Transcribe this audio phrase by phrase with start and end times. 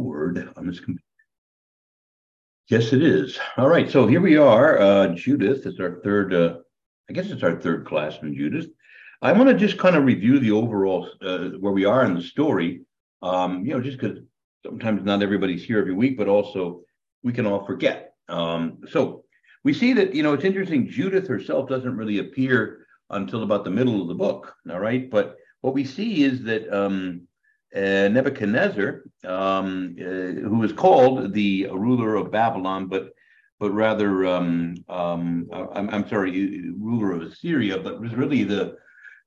[0.00, 1.04] record on this computer.
[2.68, 3.38] Yes, it is.
[3.56, 4.78] All right, so here we are.
[4.78, 6.58] Uh, Judith is our third, uh,
[7.08, 8.66] I guess it's our third class in Judith.
[9.22, 12.22] I want to just kind of review the overall uh, where we are in the
[12.22, 12.82] story.
[13.22, 14.18] Um, you know, just because
[14.64, 16.82] sometimes not everybody's here every week, but also
[17.22, 18.14] we can all forget.
[18.28, 19.24] Um, so
[19.64, 20.88] we see that you know it's interesting.
[20.88, 24.54] Judith herself doesn't really appear until about the middle of the book.
[24.70, 27.26] All right, but what we see is that um,
[27.74, 33.10] uh, Nebuchadnezzar, um, uh, who is called the ruler of Babylon, but
[33.60, 38.78] but rather, um, um, I'm, I'm, sorry, ruler of Assyria, but was really the,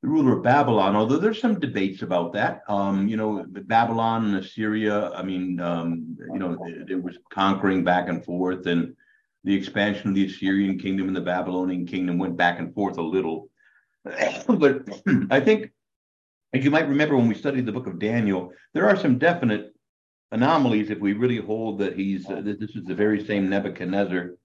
[0.01, 0.95] the, ruler of Babylon.
[0.95, 2.63] Although there's some debates about that.
[2.67, 5.11] Um, you know, Babylon and Assyria.
[5.11, 8.95] I mean, um, you know, it, it, was conquering back and forth, and
[9.43, 13.03] the expansion of the Assyrian kingdom and the Babylonian kingdom went back and forth a
[13.03, 13.49] little.
[14.47, 14.89] but
[15.29, 15.71] I think
[16.53, 19.73] as you might remember when we studied the book of Daniel, there are some definite
[20.31, 24.35] anomalies if we really hold that he's uh, this is the very same Nebuchadnezzar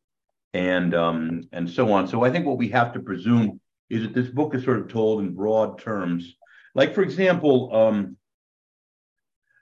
[0.54, 2.08] and um, and so on.
[2.08, 3.60] So I think what we have to presume
[3.90, 6.34] is that this book is sort of told in broad terms.
[6.74, 8.16] Like for example, um,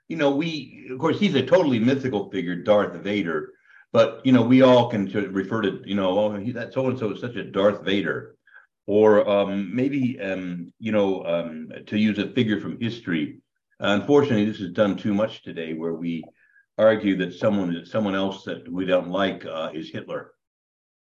[0.07, 3.51] you know, we of course he's a totally mythical figure, Darth Vader,
[3.91, 6.97] but you know we all can refer to you know oh he, that so and
[6.97, 8.36] so is such a Darth Vader
[8.87, 13.39] or um, maybe um, you know um, to use a figure from history.
[13.79, 16.23] Unfortunately, this is done too much today, where we
[16.77, 20.31] argue that someone someone else that we don't like uh, is Hitler.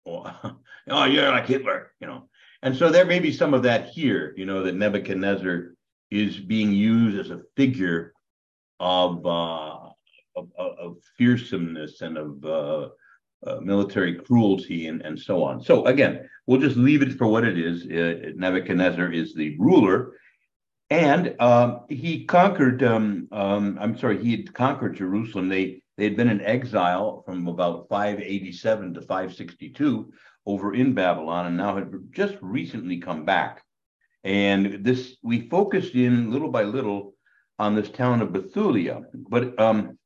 [0.04, 0.34] Or,
[0.90, 2.28] oh, you're like Hitler, you know.
[2.62, 5.74] And so there may be some of that here, you know, that Nebuchadnezzar
[6.10, 8.12] is being used as a figure
[8.80, 9.90] of uh,
[10.36, 12.88] of, of, fearsomeness and of uh,
[13.46, 15.62] uh, military cruelty and, and so on.
[15.62, 17.84] So again, we'll just leave it for what it is.
[17.84, 20.12] Uh, Nebuchadnezzar is the ruler,
[20.90, 22.82] and um, he conquered.
[22.82, 25.48] Um, um, I'm sorry, he had conquered Jerusalem.
[25.48, 30.12] They they had been in exile from about 587 to 562
[30.46, 33.62] over in Babylon, and now had just recently come back.
[34.24, 37.14] And this we focused in little by little
[37.58, 39.98] on this town of Bethulia, but um,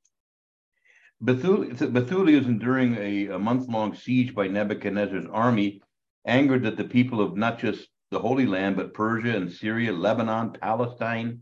[1.23, 5.81] Bethulia enduring a, a month long siege by Nebuchadnezzar's army,
[6.27, 10.53] angered that the people of not just the Holy Land, but Persia and Syria, Lebanon,
[10.61, 11.41] Palestine,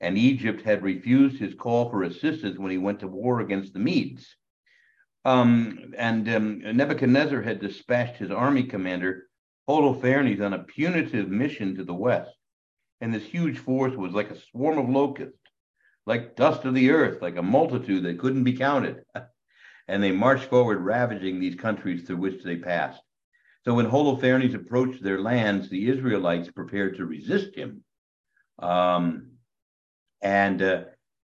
[0.00, 3.78] and Egypt had refused his call for assistance when he went to war against the
[3.78, 4.36] Medes.
[5.24, 9.24] Um, and um, Nebuchadnezzar had dispatched his army commander,
[9.68, 12.30] Holofernes, on a punitive mission to the west.
[13.00, 15.38] And this huge force was like a swarm of locusts
[16.08, 19.04] like dust of the earth, like a multitude that couldn't be counted.
[19.88, 23.02] and they marched forward, ravaging these countries through which they passed.
[23.64, 27.84] So when Holofernes approached their lands, the Israelites prepared to resist him.
[28.58, 29.32] Um,
[30.22, 30.84] and uh,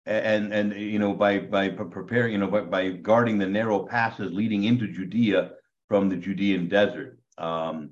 [0.06, 4.32] and and you know by by preparing you know by, by guarding the narrow passes
[4.32, 5.52] leading into Judea
[5.88, 7.18] from the Judean desert.
[7.38, 7.90] Um,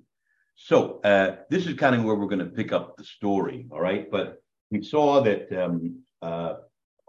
[0.56, 3.80] so uh, this is kind of where we're going to pick up the story, all
[3.80, 4.10] right?
[4.10, 6.54] But we saw that um, uh,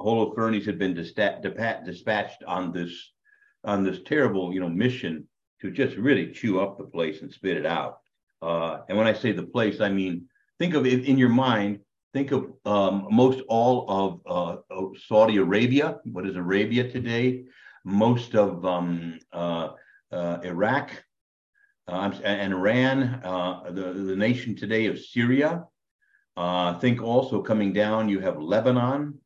[0.02, 3.12] Holofernes had been dispatched on this
[3.64, 5.28] on this terrible, you know, mission
[5.62, 8.00] to just really chew up the place and spit it out.
[8.42, 11.80] Uh, and when I say the place, I mean think of it in your mind.
[12.14, 16.00] Think of um, most all of, uh, Saudi Arabia.
[16.04, 17.44] What is Arabia today?
[17.86, 19.70] Most of um, uh,
[20.12, 20.92] uh Iraq
[21.88, 25.64] uh, and Iran, uh, the, the nation today of Syria.
[26.82, 29.21] think also coming down, you have Lebanon,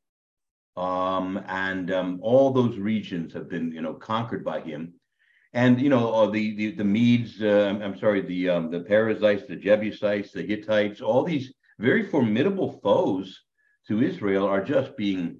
[0.78, 4.94] um, and um, all those regions have been, you know, conquered by him.
[5.54, 9.48] And you know, uh, the the the Medes, uh, I'm sorry, the um, the Perizzites,
[9.48, 13.42] the Jebusites, the Hittites, all these very formidable foes
[13.88, 15.38] to Israel are just being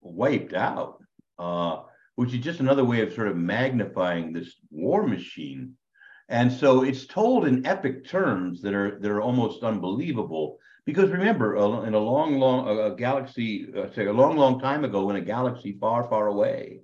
[0.00, 1.02] wiped out,
[1.38, 1.82] uh,
[2.14, 5.74] which is just another way of sort of magnifying this war machine.
[6.28, 10.58] And so it's told in epic terms that are that are almost unbelievable.
[10.88, 11.54] Because remember,
[11.86, 15.20] in a long, long a galaxy, uh, say a long, long time ago, in a
[15.20, 16.80] galaxy far, far away,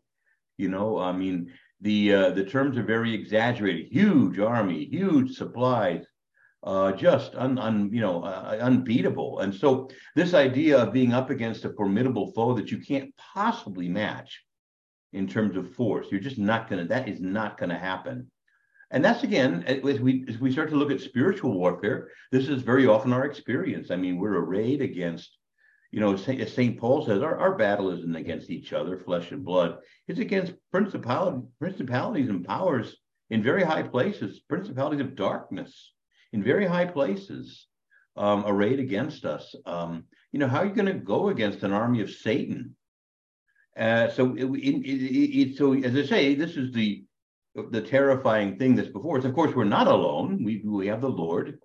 [0.58, 3.90] you know, I mean, the uh, the terms are very exaggerated.
[3.90, 6.04] Huge army, huge supplies,
[6.64, 9.38] uh, just un, un, you know uh, unbeatable.
[9.38, 13.88] And so this idea of being up against a formidable foe that you can't possibly
[13.88, 14.44] match
[15.14, 16.84] in terms of force, you're just not gonna.
[16.84, 18.30] That is not gonna happen.
[18.94, 22.62] And that's again, as we as we start to look at spiritual warfare, this is
[22.62, 23.90] very often our experience.
[23.90, 25.36] I mean, we're arrayed against,
[25.90, 26.78] you know, as St.
[26.78, 29.78] Paul says, our, our battle isn't against each other, flesh and blood.
[30.06, 32.94] It's against principality, principalities and powers
[33.30, 35.92] in very high places, principalities of darkness
[36.32, 37.66] in very high places,
[38.16, 39.56] um, arrayed against us.
[39.66, 42.76] Um, you know, how are you going to go against an army of Satan?
[43.76, 47.04] Uh, so, it, it, it, so as I say, this is the
[47.70, 49.24] the terrifying thing that's before us.
[49.24, 50.42] Of course, we're not alone.
[50.44, 51.58] We we have the Lord.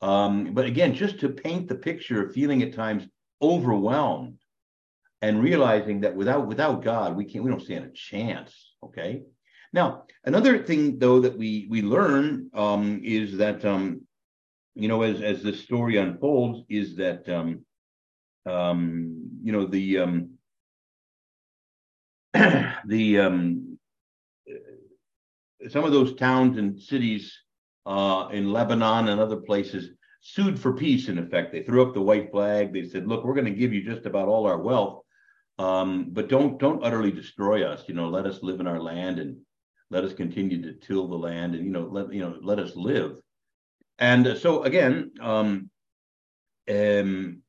[0.00, 3.04] Um, but again, just to paint the picture of feeling at times
[3.40, 4.38] overwhelmed
[5.22, 8.74] and realizing that without without God, we can't we don't stand a chance.
[8.82, 9.22] Okay.
[9.72, 14.02] Now, another thing though that we we learn um, is that um,
[14.74, 17.64] you know as as this story unfolds is that um,
[18.46, 20.30] um, you know the um,
[22.86, 23.63] the um,
[25.68, 27.32] some of those towns and cities
[27.86, 29.90] uh, in Lebanon and other places
[30.20, 31.08] sued for peace.
[31.08, 32.72] In effect, they threw up the white flag.
[32.72, 35.02] They said, "Look, we're going to give you just about all our wealth,
[35.58, 37.84] um, but don't don't utterly destroy us.
[37.86, 39.36] You know, let us live in our land and
[39.90, 42.74] let us continue to till the land, and you know, let you know, let us
[42.74, 43.16] live."
[43.98, 45.70] And so again, um,
[46.68, 47.42] um,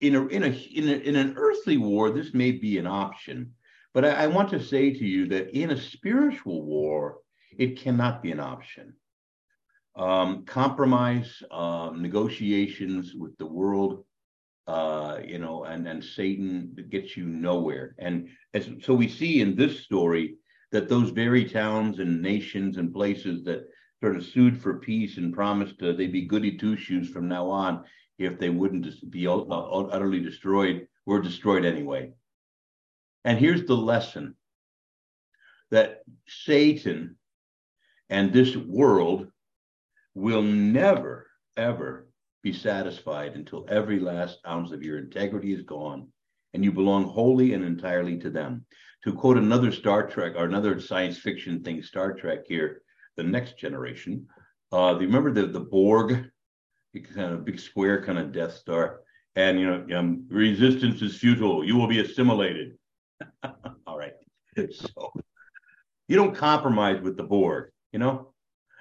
[0.00, 3.54] in a in a in a, in an earthly war, this may be an option,
[3.94, 7.18] but I, I want to say to you that in a spiritual war,
[7.56, 8.94] it cannot be an option.
[9.96, 14.04] Um, compromise, uh, negotiations with the world,
[14.66, 17.94] uh, you know, and and Satan gets you nowhere.
[17.98, 20.36] And as so we see in this story
[20.70, 23.66] that those very towns and nations and places that
[24.00, 27.48] sort of sued for peace and promised uh, they'd be goody two shoes from now
[27.48, 27.84] on
[28.18, 32.12] if they wouldn't be uh, utterly destroyed were destroyed anyway.
[33.24, 34.34] And here's the lesson
[35.70, 37.16] that Satan
[38.10, 39.28] and this world
[40.14, 41.26] will never,
[41.56, 42.08] ever
[42.42, 46.08] be satisfied until every last ounce of your integrity is gone
[46.54, 48.64] and you belong wholly and entirely to them.
[49.04, 52.82] To quote another Star Trek or another science fiction thing, Star Trek here,
[53.16, 54.26] the next generation.
[54.72, 56.30] Uh, do you remember the, the Borg,
[57.14, 59.00] kind of big square kind of Death Star?
[59.36, 61.64] And, you know, um, resistance is futile.
[61.64, 62.76] You will be assimilated.
[63.86, 64.14] All right.
[64.56, 65.12] So
[66.08, 68.32] you don't compromise with the Borg you know?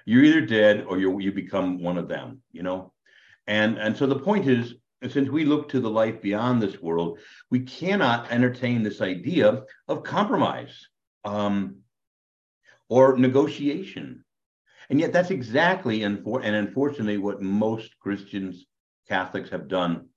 [0.05, 2.93] You're either dead or you you become one of them you know?
[3.45, 4.75] And and so the point is
[5.09, 7.19] since we look to the life beyond this world
[7.49, 10.87] we cannot entertain this idea of compromise
[11.23, 11.77] um,
[12.89, 14.23] or negotiation.
[14.89, 18.65] And yet that's exactly and for and unfortunately what most christians
[19.09, 20.07] catholics have done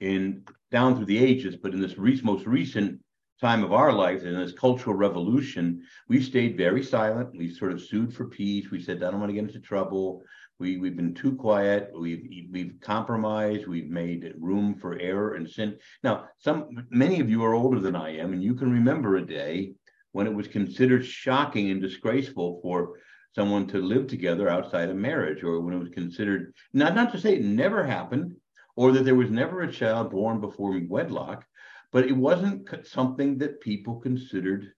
[0.00, 3.00] in down through the ages but in this re- most recent
[3.42, 7.36] time of our lives in this cultural revolution, we've stayed very silent.
[7.36, 8.70] We've sort of sued for peace.
[8.70, 10.22] We said, I don't want to get into trouble.
[10.60, 11.90] We, we've been too quiet.
[11.92, 13.66] We've we've compromised.
[13.66, 15.76] We've made room for error and sin.
[16.04, 19.26] Now, some many of you are older than I am, and you can remember a
[19.26, 19.74] day
[20.12, 23.00] when it was considered shocking and disgraceful for
[23.34, 27.20] someone to live together outside of marriage, or when it was considered not not to
[27.20, 28.36] say it never happened,
[28.76, 31.44] or that there was never a child born before wedlock,
[31.92, 34.72] but it wasn't something that people considered,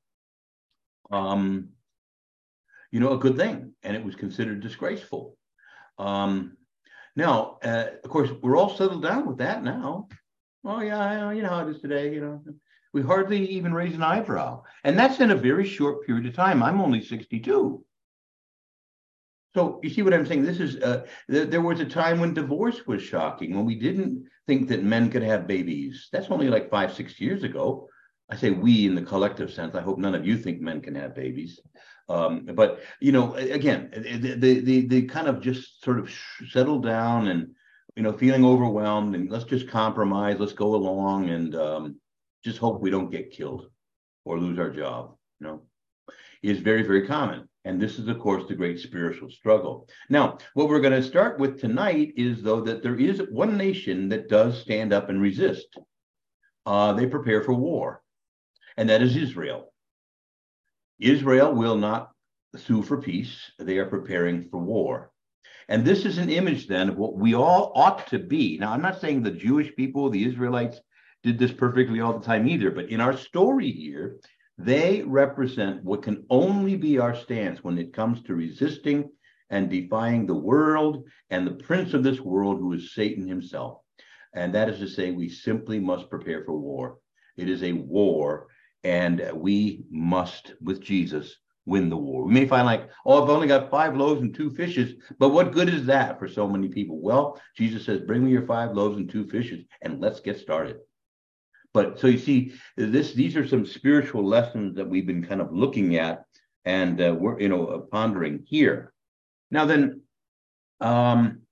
[1.11, 1.69] um,
[2.90, 5.37] you know, a good thing, and it was considered disgraceful.
[5.99, 6.56] Um,
[7.16, 10.08] now, uh, of course, we're all settled down with that now.
[10.64, 12.12] Oh yeah, you know how it is today.
[12.12, 12.43] You know,
[12.93, 16.62] we hardly even raise an eyebrow, and that's in a very short period of time.
[16.62, 17.84] I'm only 62.
[19.55, 20.43] So you see what I'm saying?
[20.43, 24.26] This is uh, th- there was a time when divorce was shocking, when we didn't
[24.46, 26.08] think that men could have babies.
[26.12, 27.88] That's only like five, six years ago.
[28.31, 29.75] I say we in the collective sense.
[29.75, 31.61] I hope none of you think men can have babies.
[32.08, 36.11] Um, but you know, again, the, the, the kind of just sort of
[36.50, 37.54] settle down and
[37.97, 42.00] you know feeling overwhelmed and let's just compromise, let's go along and um,
[42.45, 43.71] just hope we don't get killed
[44.25, 45.14] or lose our job.
[45.40, 45.62] You know,
[46.42, 47.49] is very very common.
[47.64, 49.88] And this is, of course, the great spiritual struggle.
[50.11, 54.11] Now, what we're going to start with tonight is, though, that there is one nation
[54.11, 55.78] that does stand up and resist.
[56.66, 58.02] Uh, they prepare for war,
[58.76, 59.73] and that is Israel.
[60.99, 62.11] Israel will not
[62.56, 65.11] sue for peace, they are preparing for war.
[65.68, 68.59] And this is an image then of what we all ought to be.
[68.59, 70.80] Now, I'm not saying the Jewish people, the Israelites,
[71.23, 74.18] did this perfectly all the time either, but in our story here,
[74.58, 79.11] they represent what can only be our stance when it comes to resisting
[79.50, 83.78] and defying the world and the prince of this world, who is Satan himself.
[84.34, 86.99] And that is to say, we simply must prepare for war.
[87.37, 88.46] It is a war,
[88.82, 92.25] and we must, with Jesus, win the war.
[92.25, 95.52] We may find like, oh, I've only got five loaves and two fishes, but what
[95.52, 97.00] good is that for so many people?
[97.00, 100.76] Well, Jesus says, bring me your five loaves and two fishes, and let's get started.
[101.75, 105.52] But so you see, this these are some spiritual lessons that we've been kind of
[105.52, 106.25] looking at
[106.64, 108.93] and uh, we're you know uh, pondering here.
[109.50, 110.02] Now then,
[110.81, 111.43] um,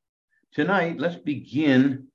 [0.53, 2.07] tonight let's begin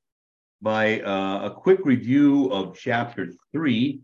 [0.62, 4.02] by uh, a quick review of chapter three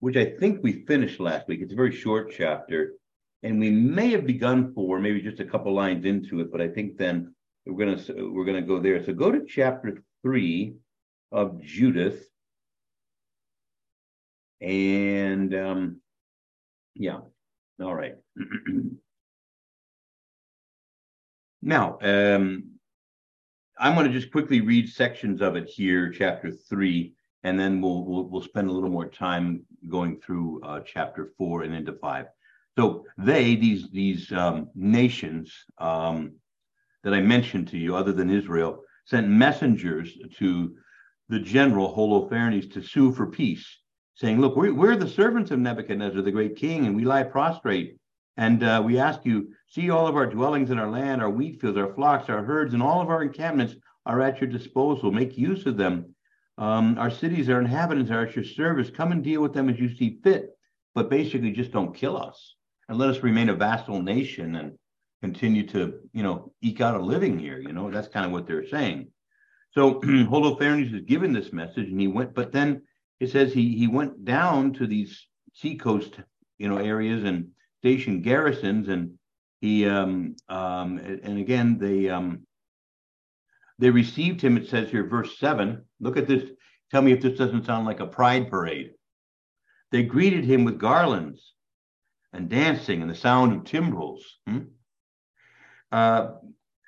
[0.00, 1.60] which I think we finished last week.
[1.60, 2.94] It's a very short chapter,
[3.42, 6.68] and we may have begun four, maybe just a couple lines into it, but I
[6.68, 7.34] think then
[7.66, 9.04] we're gonna we're gonna go there.
[9.04, 10.74] So go to chapter three
[11.30, 12.29] of Judith,
[14.60, 16.00] and um,
[16.94, 17.20] yeah,
[17.80, 18.16] all right.
[21.62, 22.70] now, um,
[23.78, 28.04] I'm going to just quickly read sections of it here, chapter three, and then we'll
[28.04, 32.26] we'll, we'll spend a little more time going through uh, chapter four and into five.
[32.78, 36.32] So they, these these um, nations um,
[37.02, 40.76] that I mentioned to you, other than Israel, sent messengers to
[41.28, 43.66] the general Holofernes to sue for peace,
[44.20, 47.96] saying, "Look, we're, we're the servants of Nebuchadnezzar, the great king, and we lie prostrate."
[48.36, 51.60] And uh, we ask you, see all of our dwellings in our land, our wheat
[51.60, 53.74] fields, our flocks, our herds, and all of our encampments
[54.06, 55.10] are at your disposal.
[55.10, 56.14] Make use of them.
[56.56, 58.90] Um, our cities, our inhabitants are at your service.
[58.90, 60.56] Come and deal with them as you see fit.
[60.94, 62.54] But basically, just don't kill us
[62.88, 64.72] and let us remain a vassal nation and
[65.22, 67.58] continue to, you know, eke out a living here.
[67.58, 69.08] You know, that's kind of what they're saying.
[69.72, 72.34] So Holofernes is given this message, and he went.
[72.34, 72.82] But then
[73.20, 76.18] it says he he went down to these seacoast,
[76.58, 77.48] you know, areas and
[77.78, 79.18] station garrisons, and
[79.60, 82.46] he um, um, and again they um,
[83.78, 84.56] they received him.
[84.56, 85.84] It says here, verse seven.
[86.00, 86.50] Look at this.
[86.90, 88.92] Tell me if this doesn't sound like a pride parade.
[89.92, 91.54] They greeted him with garlands
[92.32, 94.24] and dancing and the sound of timbrels.
[94.46, 94.58] Hmm?
[95.92, 96.32] Uh,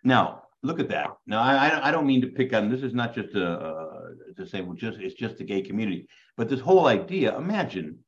[0.05, 1.09] now, look at that.
[1.27, 2.83] Now, I, I don't mean to pick on this.
[2.83, 6.49] Is not just a, uh, to say well, just it's just the gay community, but
[6.49, 7.37] this whole idea.
[7.37, 7.99] Imagine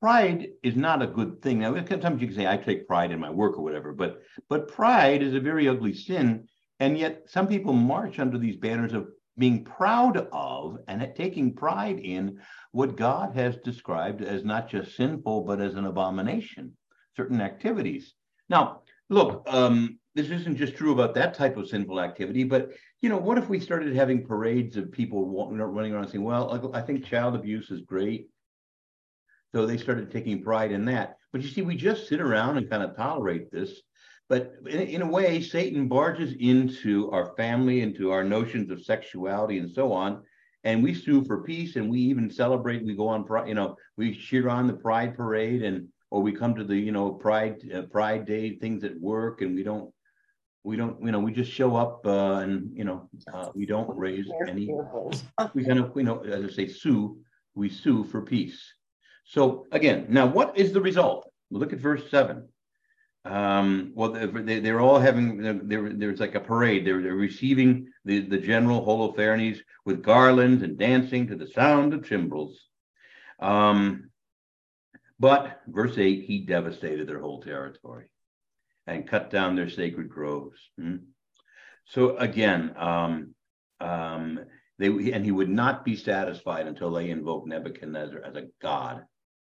[0.00, 1.60] pride is not a good thing.
[1.60, 4.68] Now, sometimes you can say I take pride in my work or whatever, but but
[4.68, 6.48] pride is a very ugly sin,
[6.80, 12.00] and yet some people march under these banners of being proud of and taking pride
[12.00, 12.40] in
[12.72, 16.76] what God has described as not just sinful but as an abomination,
[17.16, 18.14] certain activities.
[18.48, 22.70] Now, look, um, this isn't just true about that type of sinful activity, but
[23.00, 26.80] you know, what if we started having parades of people running around saying, "Well, I
[26.80, 28.28] think child abuse is great."
[29.54, 31.16] So they started taking pride in that.
[31.32, 33.80] But you see, we just sit around and kind of tolerate this.
[34.28, 39.58] But in, in, a way, Satan barges into our family, into our notions of sexuality
[39.58, 40.22] and so on.
[40.64, 42.84] And we sue for peace and we even celebrate.
[42.84, 46.54] We go on, you know, we cheer on the pride parade and, or we come
[46.56, 49.90] to the, you know, pride, uh, pride day things at work and we don't,
[50.64, 53.96] we don't, you know, we just show up uh, and, you know, uh, we don't
[53.96, 54.66] raise any,
[55.54, 57.18] we kind of, you know, as I say, sue,
[57.54, 58.60] we sue for peace.
[59.24, 61.30] So again, now what is the result?
[61.50, 62.48] Look at verse seven.
[63.24, 66.86] Um, well, they, they're all having, they're, there's like a parade.
[66.86, 72.08] They're, they're receiving the, the general Holofernes with garlands and dancing to the sound of
[72.08, 72.58] timbrels.
[73.38, 74.10] Um,
[75.20, 78.06] but verse 8, he devastated their whole territory
[78.88, 80.58] and cut down their sacred groves.
[80.80, 80.96] Hmm?
[81.84, 83.34] So again, um,
[83.80, 84.40] um,
[84.78, 89.04] they and he would not be satisfied until they invoked Nebuchadnezzar as a god.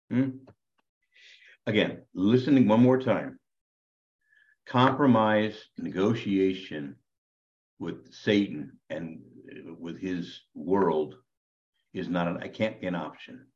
[0.10, 0.30] Hmm?
[1.66, 3.40] Again, listening one more time.
[4.68, 6.96] Compromise, negotiation
[7.80, 9.22] with Satan and
[9.80, 11.16] with his world
[11.94, 13.48] is not an, I can't be an option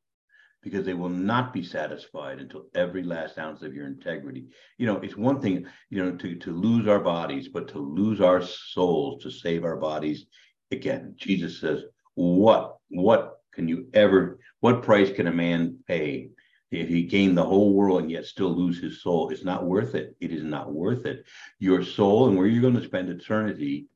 [0.66, 4.46] because they will not be satisfied until every last ounce of your integrity.
[4.78, 8.20] You know, it's one thing, you know, to, to lose our bodies, but to lose
[8.20, 10.26] our souls to save our bodies.
[10.72, 11.84] Again, Jesus says,
[12.16, 16.30] what, what can you ever, what price can a man pay
[16.72, 19.94] if he gain the whole world and yet still lose his soul, it's not worth
[19.94, 20.16] it.
[20.18, 21.24] It is not worth it.
[21.60, 23.86] Your soul and where you're going to spend eternity,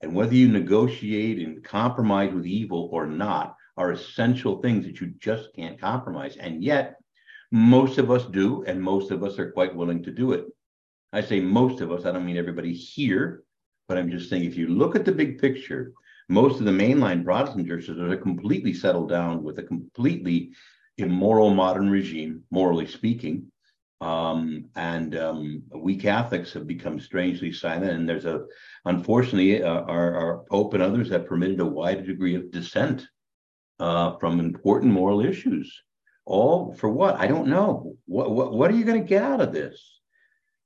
[0.00, 5.08] and whether you negotiate and compromise with evil or not, are essential things that you
[5.18, 6.36] just can't compromise.
[6.36, 6.96] And yet,
[7.50, 10.46] most of us do, and most of us are quite willing to do it.
[11.12, 13.42] I say most of us, I don't mean everybody here,
[13.88, 15.92] but I'm just saying if you look at the big picture,
[16.28, 20.52] most of the mainline Protestant churches are completely settled down with a completely
[20.98, 23.50] immoral modern regime, morally speaking.
[24.00, 27.92] Um, and um, we Catholics have become strangely silent.
[27.92, 28.46] And there's a,
[28.84, 33.06] unfortunately, uh, our, our, Pope and others have permitted a wide degree of dissent
[33.82, 35.68] uh, from important moral issues.
[36.24, 37.16] All for what?
[37.16, 37.96] I don't know.
[38.06, 39.76] What what, what are you going to get out of this?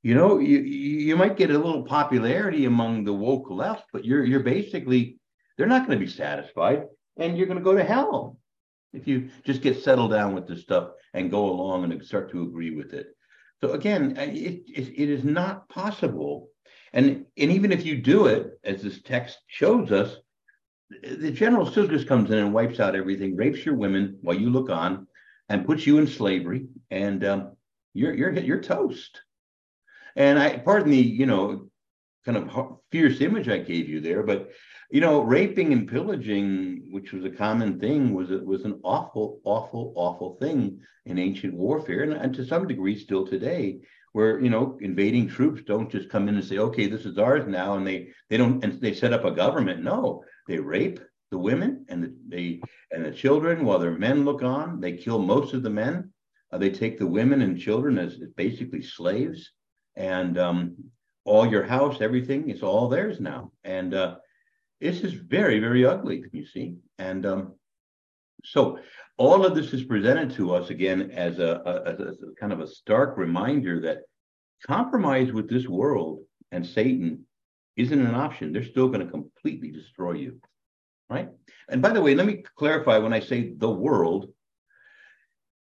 [0.02, 0.58] You know, you
[1.08, 5.18] you might get a little popularity among the woke left, but you're you're basically
[5.56, 6.80] they're not going to be satisfied,
[7.16, 8.36] and you're going to go to hell
[8.92, 12.42] if you just get settled down with this stuff and go along and start to
[12.42, 13.08] agree with it.
[13.60, 16.48] So again, it, it, it is not possible.
[16.92, 20.16] And, and even if you do it, as this text shows us,
[20.90, 24.70] the general just comes in and wipes out everything, rapes your women while you look
[24.70, 25.06] on,
[25.48, 27.56] and puts you in slavery, and um,
[27.94, 29.22] you're you're you're toast.
[30.14, 31.68] And I pardon the you know
[32.24, 34.50] kind of fierce image I gave you there, but
[34.90, 39.92] you know, raping and pillaging, which was a common thing, was was an awful, awful,
[39.96, 43.80] awful thing in ancient warfare, and, and to some degree still today,
[44.16, 47.46] where you know invading troops don't just come in and say, okay, this is ours
[47.46, 49.84] now, and they they don't and they set up a government.
[49.84, 50.98] No, they rape
[51.30, 54.80] the women and the they and the children while their men look on.
[54.80, 56.14] They kill most of the men.
[56.50, 59.52] Uh, they take the women and children as basically slaves,
[59.96, 60.76] and um,
[61.26, 64.16] all your house, everything, it's all theirs now, and uh,
[64.80, 66.76] this is very, very ugly, you see.
[66.98, 67.54] And um,
[68.44, 68.78] so
[69.18, 72.66] all of this is presented to us again as a, a, a, kind of a
[72.66, 74.00] stark reminder that
[74.66, 76.20] compromise with this world
[76.52, 77.24] and Satan
[77.76, 78.52] isn't an option.
[78.52, 80.40] They're still going to completely destroy you.
[81.08, 81.28] Right.
[81.68, 84.28] And by the way, let me clarify when I say the world,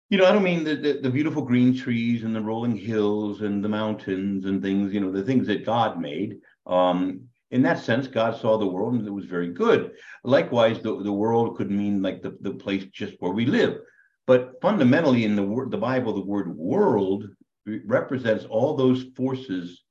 [0.09, 3.41] you know, I don't mean the, the, the, beautiful green trees and the rolling hills
[3.41, 6.39] and the mountains and things, you know, the things that God made.
[6.65, 9.91] Um, in that sense, God saw the world and it was very good.
[10.23, 13.79] Likewise, the, the world could mean like the, the place just where we live.
[14.27, 17.27] But fundamentally, in the the Bible, the word world
[17.65, 19.81] represents all those forces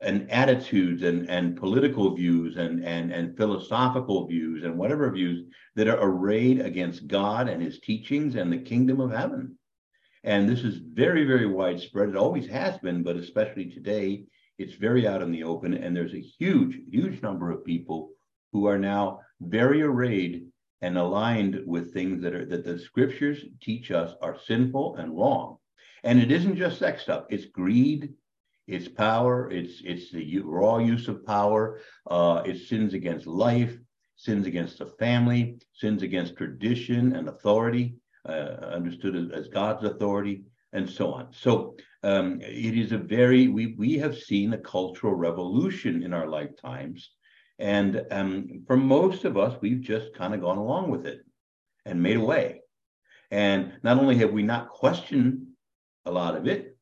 [0.00, 5.46] and attitudes and, and political views and, and, and philosophical views and whatever views
[5.76, 9.58] that are arrayed against God and his teachings and the kingdom of heaven.
[10.22, 12.08] And this is very, very widespread.
[12.08, 14.24] It always has been, but especially today,
[14.58, 18.10] it's very out in the open, and there's a huge, huge number of people
[18.52, 20.46] who are now very arrayed
[20.80, 25.56] and aligned with things that are that the scriptures teach us are sinful and wrong.
[26.04, 28.12] And it isn't just sex stuff; it's greed,
[28.66, 33.76] it's power, it's it's the raw use of power, uh, it's sins against life,
[34.16, 37.96] sins against the family, sins against tradition and authority,
[38.28, 41.28] uh, understood as, as God's authority and so on.
[41.32, 46.26] So um, it is a very we we have seen a cultural revolution in our
[46.26, 47.10] lifetimes,
[47.58, 51.24] and um, for most of us, we've just kind of gone along with it
[51.86, 52.60] and made away.
[53.30, 55.46] And not only have we not questioned
[56.04, 56.76] a lot of it,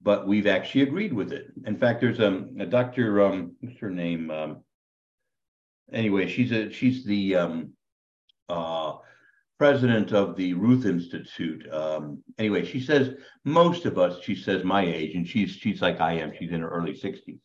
[0.00, 1.48] but we've actually agreed with it.
[1.66, 3.22] In fact, there's um, a Dr.
[3.22, 4.30] Um, what's her name?
[4.30, 4.64] Um,
[5.92, 7.72] anyway, she's a she's the um,
[8.48, 8.94] uh,
[9.58, 11.68] president of the Ruth Institute.
[11.72, 16.00] Um, anyway, she says most of us, she says my age, and she's she's like
[16.00, 16.32] I am.
[16.38, 17.40] She's in her early 60s.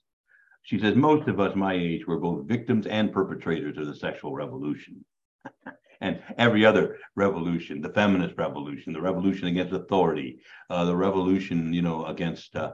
[0.62, 4.34] She says most of us my age were both victims and perpetrators of the sexual
[4.34, 5.04] revolution.
[6.02, 11.82] and every other revolution, the feminist revolution, the revolution against authority, uh, the revolution, you
[11.82, 12.73] know, against, uh,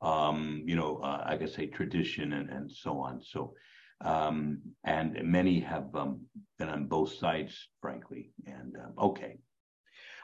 [0.00, 3.20] um, you know, uh, I guess say tradition and, and so on.
[3.22, 3.54] So
[4.00, 6.20] um, and many have um,
[6.58, 8.30] been on both sides, frankly.
[8.46, 9.38] And um, okay,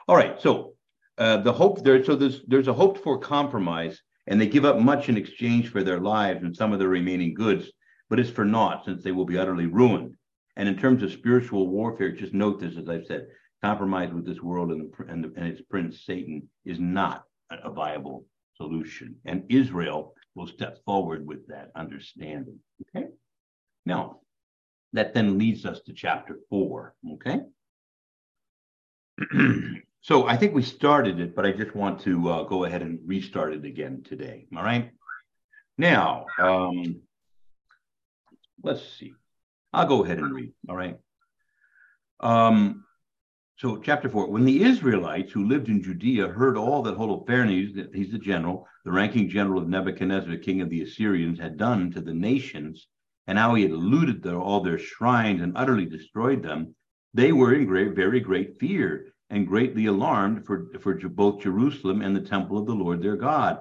[0.07, 0.39] all right.
[0.41, 0.73] So
[1.17, 2.03] uh, the hope there.
[2.03, 5.83] So there's there's a hope for compromise, and they give up much in exchange for
[5.83, 7.71] their lives and some of their remaining goods,
[8.09, 10.15] but it's for naught since they will be utterly ruined.
[10.57, 13.27] And in terms of spiritual warfare, just note this, as I've said,
[13.61, 17.71] compromise with this world and, the, and, the, and its prince Satan is not a
[17.71, 19.15] viable solution.
[19.25, 22.59] And Israel will step forward with that understanding.
[22.95, 23.07] Okay.
[23.85, 24.19] Now,
[24.93, 27.41] that then leads us to chapter four, okay?
[30.01, 32.99] so I think we started it, but I just want to uh, go ahead and
[33.05, 34.91] restart it again today, all right?
[35.77, 37.01] Now, um,
[38.63, 39.13] let's see.
[39.73, 40.97] I'll go ahead and read, all right?
[42.21, 42.85] Um,
[43.57, 48.11] so, chapter four when the Israelites who lived in Judea heard all that Holofernes, he's
[48.11, 52.13] the general, the ranking general of Nebuchadnezzar, king of the Assyrians, had done to the
[52.13, 52.87] nations
[53.27, 56.75] and how he had looted their, all their shrines and utterly destroyed them,
[57.13, 62.15] they were in great, very great fear and greatly alarmed for, for both Jerusalem and
[62.15, 63.59] the temple of the Lord their God.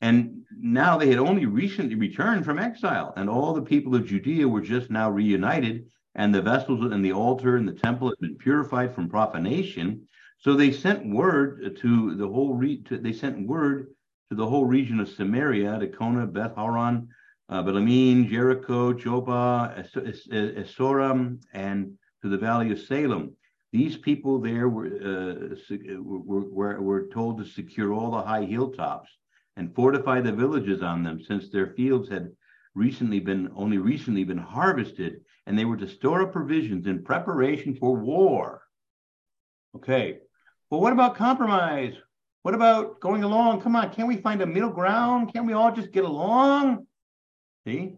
[0.00, 4.48] And now they had only recently returned from exile, and all the people of Judea
[4.48, 8.36] were just now reunited, and the vessels and the altar and the temple had been
[8.36, 10.08] purified from profanation.
[10.38, 13.88] So they sent word to the whole re- to, they sent word
[14.30, 17.08] to the whole region of Samaria, to Kona, Beth Horon,
[17.50, 23.34] uh, Belamin, Jericho, Joppa, Esoram, and to the valley of Salem.
[23.72, 29.10] These people there were, uh, were, were, were told to secure all the high hilltops
[29.56, 32.30] and fortify the villages on them, since their fields had
[32.74, 37.74] recently been only recently been harvested, and they were to store up provisions in preparation
[37.74, 38.62] for war.
[39.74, 40.18] Okay.
[40.70, 41.94] Well, what about compromise?
[42.42, 43.60] What about going along?
[43.60, 45.32] Come on, can't we find a middle ground?
[45.32, 46.86] Can't we all just get along?
[47.66, 47.96] See?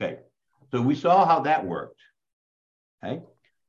[0.00, 0.20] Okay.
[0.70, 2.00] So we saw how that worked.
[3.04, 3.22] Okay.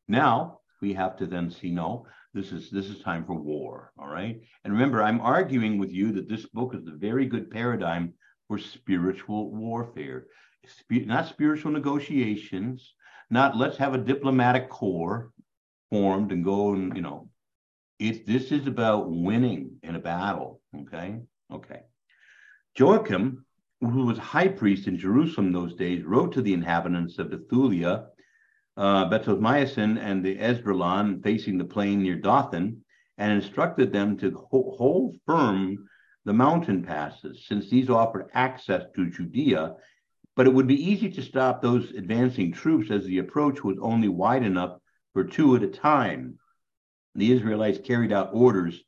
[0.08, 2.06] Now we have to then see no.
[2.34, 3.92] this is this is time for war.
[3.98, 4.42] All right.
[4.64, 8.14] And remember, I'm arguing with you that this book is a very good paradigm
[8.48, 10.28] for spiritual warfare,
[10.68, 12.94] Sp- not spiritual negotiations,
[13.30, 15.32] not let's have a diplomatic corps
[15.90, 17.30] formed and go and you know,
[18.00, 20.62] it this is about winning in a battle.
[20.76, 21.20] Okay.
[21.52, 21.82] Okay.
[22.78, 23.46] Joachim,
[23.92, 28.08] who was high priest in Jerusalem those days, wrote to the inhabitants of Bethulia
[28.78, 32.84] uh, and the Esdraelon facing the plain near Dothan,
[33.18, 35.88] and instructed them to ho- hold firm
[36.26, 39.76] the mountain passes, since these offered access to Judea.
[40.36, 44.08] But it would be easy to stop those advancing troops as the approach was only
[44.08, 44.80] wide enough
[45.14, 46.40] for two at a time.
[47.16, 48.82] The Israelites carried out orders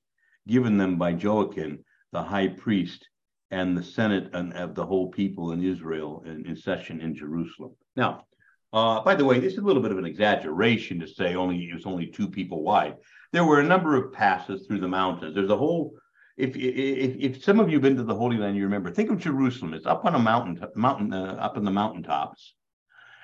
[0.47, 3.08] given them by Joachim, the high priest,
[3.51, 7.71] and the Senate and of the whole people in Israel in, in session in Jerusalem.
[7.95, 8.25] Now,
[8.73, 11.58] uh, by the way, this is a little bit of an exaggeration to say only
[11.58, 12.95] it was only two people wide.
[13.31, 15.36] There were a number of passes through the mountains.
[15.36, 15.93] There's a whole.
[16.38, 18.91] If if, if some of you've been to the Holy Land, you remember.
[18.91, 19.73] Think of Jerusalem.
[19.73, 22.53] It's up on a mountain, mountain uh, up in the mountaintops.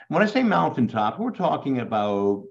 [0.08, 2.44] When I say mountaintop, we're talking about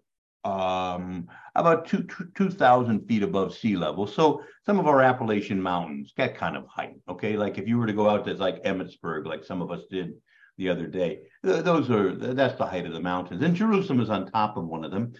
[0.45, 4.07] um, about two, 2,000 feet above sea level.
[4.07, 6.97] So some of our Appalachian mountains get kind of height.
[7.09, 7.37] Okay.
[7.37, 10.15] Like if you were to go out to like Emmitsburg, like some of us did
[10.61, 11.21] the other day.
[11.43, 14.85] Those are that's the height of the mountains, and Jerusalem is on top of one
[14.85, 15.15] of them.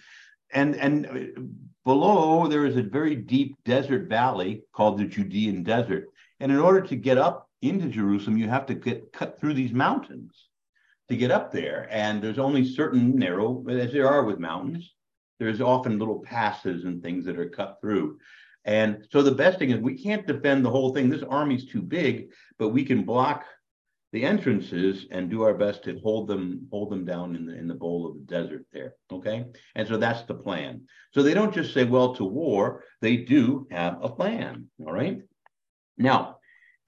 [0.53, 1.41] And and uh,
[1.83, 6.05] below there is a very deep desert valley called the Judean Desert.
[6.39, 9.73] And in order to get up into Jerusalem, you have to get cut through these
[9.73, 10.47] mountains
[11.09, 11.87] to get up there.
[11.91, 14.93] And there's only certain narrow, as there are with mountains,
[15.41, 18.19] there's often little passes and things that are cut through.
[18.63, 21.09] And so the best thing is we can't defend the whole thing.
[21.09, 22.27] This army's too big,
[22.59, 23.43] but we can block
[24.11, 27.67] the entrances and do our best to hold them hold them down in the in
[27.67, 30.81] the bowl of the desert there okay and so that's the plan
[31.13, 35.21] so they don't just say well to war they do have a plan all right
[35.97, 36.37] now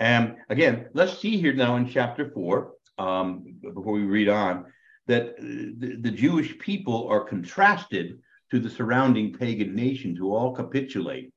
[0.02, 4.66] um again let's see here now in chapter 4 um before we read on
[5.08, 8.20] that the, the jewish people are contrasted
[8.54, 11.32] to the surrounding pagan nations who all capitulate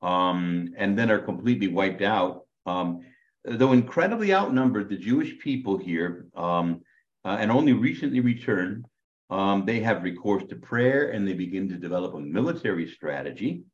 [0.00, 3.02] um and then are completely wiped out um
[3.44, 6.82] though incredibly outnumbered, the Jewish people here, um,
[7.24, 8.86] uh, and only recently returned,
[9.30, 13.64] um, they have recourse to prayer and they begin to develop a military strategy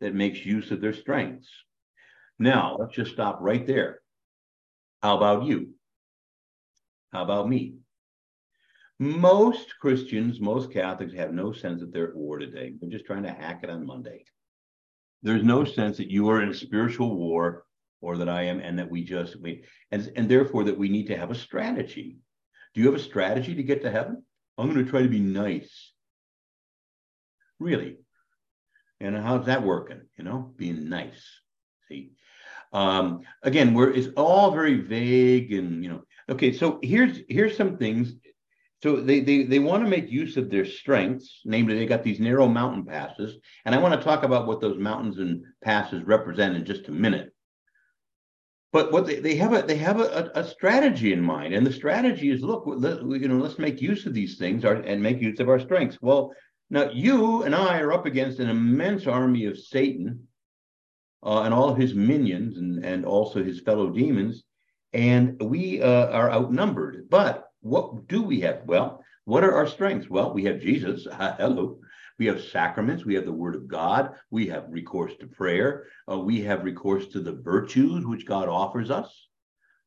[0.00, 1.48] that makes use of their strengths.
[2.38, 4.00] Now, let's just stop right there.
[5.02, 5.74] How about you?
[7.12, 7.76] How about me?
[8.98, 12.72] Most Christians, most Catholics have no sense that they're at war today.
[12.80, 14.24] They're just trying to hack it on Monday.
[15.22, 17.64] There's no sense that you are in a spiritual war
[18.00, 21.08] or that I am, and that we just we and and therefore that we need
[21.08, 22.18] to have a strategy.
[22.74, 24.22] Do you have a strategy to get to heaven?
[24.56, 25.92] I'm going to try to be nice.
[27.58, 27.98] Really?
[29.00, 30.02] And how's that working?
[30.16, 31.22] You know, being nice.
[31.88, 32.12] See,
[32.72, 36.02] um, again, where it's all very vague and you know.
[36.28, 38.14] Okay, so here's here's some things.
[38.82, 41.40] So they they they want to make use of their strengths.
[41.44, 44.78] Namely, they got these narrow mountain passes, and I want to talk about what those
[44.78, 47.32] mountains and passes represent in just a minute.
[48.72, 51.54] But what they, they have a they have a, a, strategy in mind.
[51.54, 55.02] And the strategy is look let, you know let's make use of these things and
[55.02, 55.98] make use of our strengths.
[56.02, 56.34] Well
[56.68, 60.26] now you and i are up against an immense army of satan
[61.22, 64.44] uh, and all his minions and, and also his fellow demons.
[64.92, 67.08] And we uh, are outnumbered.
[67.08, 71.06] But what do we have well what are our strengths well we have jesus
[71.38, 71.78] hello
[72.18, 73.04] we have sacraments.
[73.04, 74.14] We have the Word of God.
[74.30, 75.84] We have recourse to prayer.
[76.10, 79.28] Uh, we have recourse to the virtues which God offers us.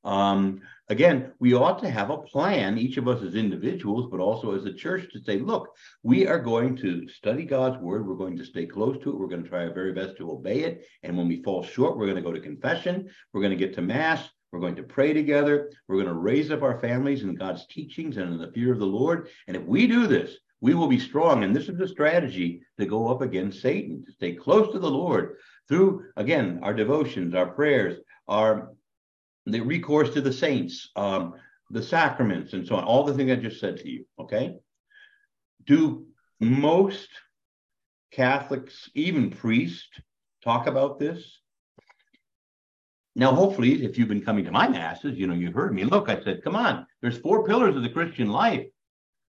[0.04, 4.56] Um, again, we ought to have a plan, each of us as individuals, but also
[4.56, 8.08] as a church, to say, look, we are going to study God's word.
[8.08, 9.20] We're going to stay close to it.
[9.20, 10.86] We're going to try our very best to obey it.
[11.04, 13.10] And when we fall short, we're going to go to confession.
[13.34, 14.30] We're going to get to Mass.
[14.52, 15.72] We're going to pray together.
[15.88, 18.80] We're going to raise up our families in God's teachings and in the fear of
[18.80, 19.30] the Lord.
[19.48, 21.44] And if we do this, we will be strong.
[21.44, 24.90] And this is the strategy to go up against Satan, to stay close to the
[24.90, 28.72] Lord through, again, our devotions, our prayers, our
[29.46, 31.34] the recourse to the saints, um,
[31.70, 34.06] the sacraments, and so on, all the things I just said to you.
[34.20, 34.56] Okay.
[35.66, 36.06] Do
[36.40, 37.10] most
[38.12, 39.88] Catholics, even priests,
[40.44, 41.40] talk about this?
[43.20, 45.84] Now, hopefully, if you've been coming to my masses, you know, you've heard me.
[45.84, 48.66] Look, I said, come on, there's four pillars of the Christian life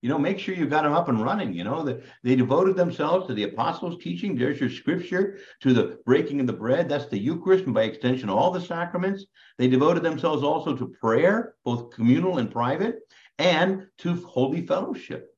[0.04, 1.54] you know, make sure you've got them up and running.
[1.54, 4.36] You know, that they devoted themselves to the apostles' teaching.
[4.36, 6.90] There's your scripture to the breaking of the bread.
[6.90, 9.24] That's the Eucharist, and by extension, all the sacraments.
[9.56, 12.98] They devoted themselves also to prayer, both communal and private,
[13.38, 15.34] and to holy fellowship.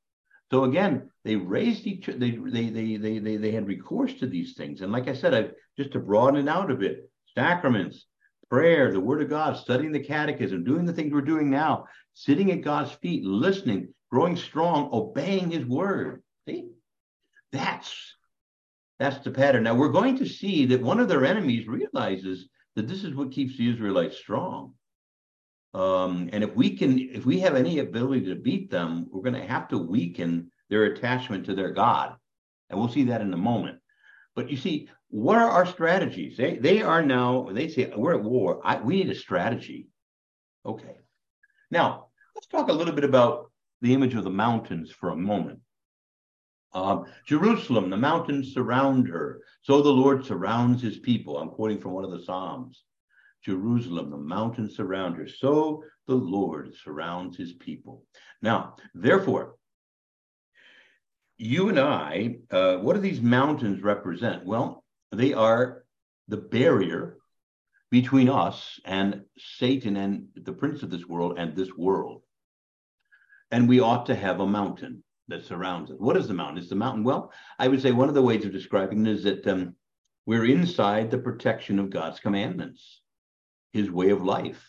[0.51, 4.55] So again, they raised each they they they they they, they had recourse to these
[4.55, 4.81] things.
[4.81, 8.05] And like I said, I just to broaden it out a bit, sacraments,
[8.51, 12.51] prayer, the word of God, studying the catechism, doing the things we're doing now, sitting
[12.53, 16.23] at God's feet, listening, growing strong, obeying his word.
[16.49, 16.71] See?
[17.53, 18.15] That's
[18.99, 19.65] that's the pattern.
[19.65, 23.33] Now we're going to see that one of their enemies realizes that this is what
[23.33, 24.73] keeps the Israelites strong.
[25.75, 29.35] Um, and if we can, if we have any ability to beat them, we're going
[29.41, 32.17] to have to weaken their attachment to their God.
[32.71, 33.79] And we'll see that in a moment.
[34.37, 36.37] But you see, what are our strategies?
[36.37, 38.61] They they are now, they say we're at war.
[38.63, 39.89] I, we need a strategy.
[40.65, 40.97] Okay.
[41.71, 45.61] Now, let's talk a little bit about the image of the mountains for a moment.
[46.75, 49.41] Um, Jerusalem, the mountains surround her.
[49.63, 51.39] So the Lord surrounds his people.
[51.39, 52.85] I'm quoting from one of the Psalms.
[53.43, 55.27] Jerusalem, the mountains surround her.
[55.27, 58.05] So the Lord surrounds his people.
[58.43, 59.55] Now, therefore,
[61.39, 64.45] you and I, uh, what do these mountains represent?
[64.45, 65.85] Well, they are
[66.29, 67.19] the barrier
[67.91, 72.23] between us and Satan and the prince of this world and this world.
[73.51, 75.97] And we ought to have a mountain that surrounds us.
[75.99, 76.59] What is the mountain?
[76.59, 77.05] Is the mountain?
[77.05, 79.77] Well, I would say one of the ways of describing it is that um,
[80.25, 83.01] we're inside the protection of God's commandments
[83.73, 84.65] his way of life.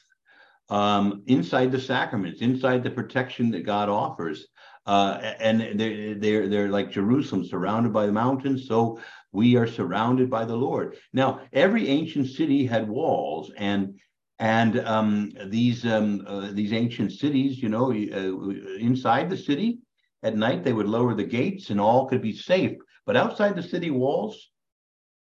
[0.70, 4.48] Um, inside the sacraments, inside the protection that God offers.
[4.88, 8.68] Uh, and they're, they're, they're like Jerusalem, surrounded by the mountains.
[8.68, 9.00] So
[9.34, 10.96] we are surrounded by the Lord.
[11.12, 14.00] Now, every ancient city had walls, and
[14.40, 19.80] and um, these um, uh, these ancient cities, you know, uh, inside the city
[20.24, 22.78] at night they would lower the gates, and all could be safe.
[23.06, 24.52] But outside the city walls,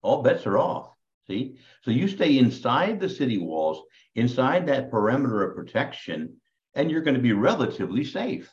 [0.03, 0.91] all bets are off.
[1.27, 1.57] See?
[1.83, 3.83] So you stay inside the city walls,
[4.15, 6.37] inside that perimeter of protection,
[6.75, 8.53] and you're going to be relatively safe.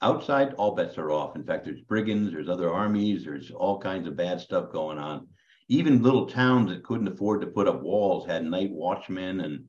[0.00, 1.36] Outside, all bets are off.
[1.36, 5.26] In fact, there's brigands, there's other armies, there's all kinds of bad stuff going on.
[5.68, 9.64] Even little towns that couldn't afford to put up walls had night watchmen and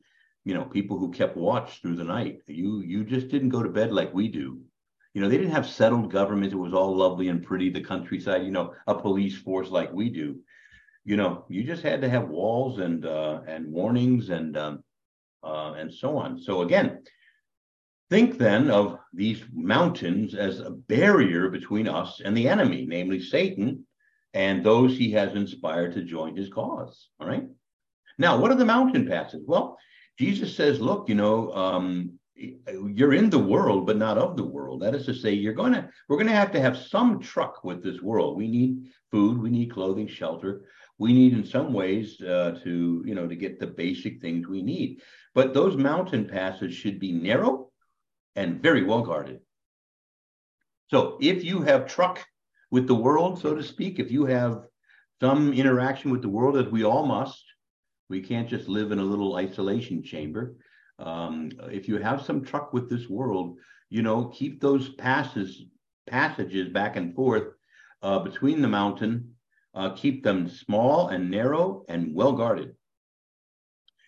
[0.45, 2.41] you know people who kept watch through the night.
[2.47, 4.61] You you just didn't go to bed like we do.
[5.13, 6.53] You know, they didn't have settled government.
[6.53, 10.09] It was all lovely and pretty, the countryside, you know, a police force like we
[10.09, 10.39] do
[11.05, 14.83] you know, you just had to have walls and uh, and warnings and um,
[15.43, 16.39] uh, and so on.
[16.39, 17.03] So again,
[18.09, 23.85] think then of these mountains as a barrier between us and the enemy, namely Satan,
[24.33, 27.09] and those he has inspired to join his cause.
[27.19, 27.47] All right.
[28.17, 29.43] Now, what are the mountain passes?
[29.47, 29.77] Well,
[30.17, 34.81] Jesus says, look, you know, um, you're in the world, but not of the world.
[34.81, 37.63] That is to say, you're going to, we're going to have to have some truck
[37.63, 38.37] with this world.
[38.37, 40.63] We need food, we need clothing, shelter
[40.99, 44.61] we need in some ways uh, to you know to get the basic things we
[44.61, 45.01] need
[45.33, 47.58] but those mountain passes should be narrow
[48.35, 49.39] and very well guarded
[50.87, 52.25] so if you have truck
[52.71, 54.63] with the world so to speak if you have
[55.21, 57.43] some interaction with the world as we all must
[58.09, 60.55] we can't just live in a little isolation chamber
[60.99, 63.57] um, if you have some truck with this world
[63.89, 65.63] you know keep those passes
[66.07, 67.53] passages back and forth
[68.01, 69.35] uh, between the mountain
[69.73, 72.75] uh, keep them small and narrow and well guarded.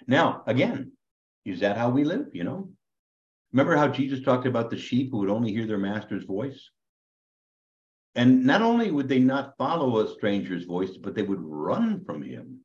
[0.07, 0.93] Now, again,
[1.45, 2.27] is that how we live?
[2.34, 2.70] You know,
[3.51, 6.69] remember how Jesus talked about the sheep who would only hear their master's voice?
[8.15, 12.21] And not only would they not follow a stranger's voice, but they would run from
[12.21, 12.59] him.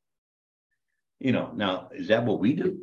[1.21, 2.81] You know, now, is that what we do?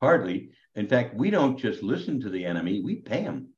[0.00, 0.50] Hardly.
[0.74, 3.52] In fact, we don't just listen to the enemy, we pay him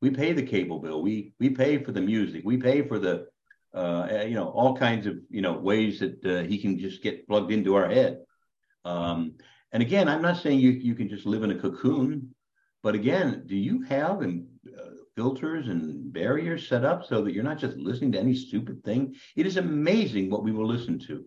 [0.00, 3.26] we pay the cable bill we we pay for the music we pay for the
[3.74, 7.26] uh, you know all kinds of you know ways that uh, he can just get
[7.28, 8.18] plugged into our head
[8.84, 9.34] um,
[9.72, 12.34] and again i'm not saying you, you can just live in a cocoon
[12.82, 14.46] but again do you have and
[14.78, 18.82] uh, filters and barriers set up so that you're not just listening to any stupid
[18.84, 19.14] thing?
[19.36, 21.26] It is amazing what we will listen to.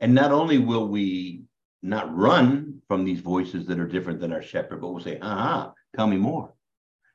[0.00, 1.42] And not only will we
[1.82, 5.72] not run from these voices that are different than our shepherd but we'll say aha
[5.94, 6.54] tell me more.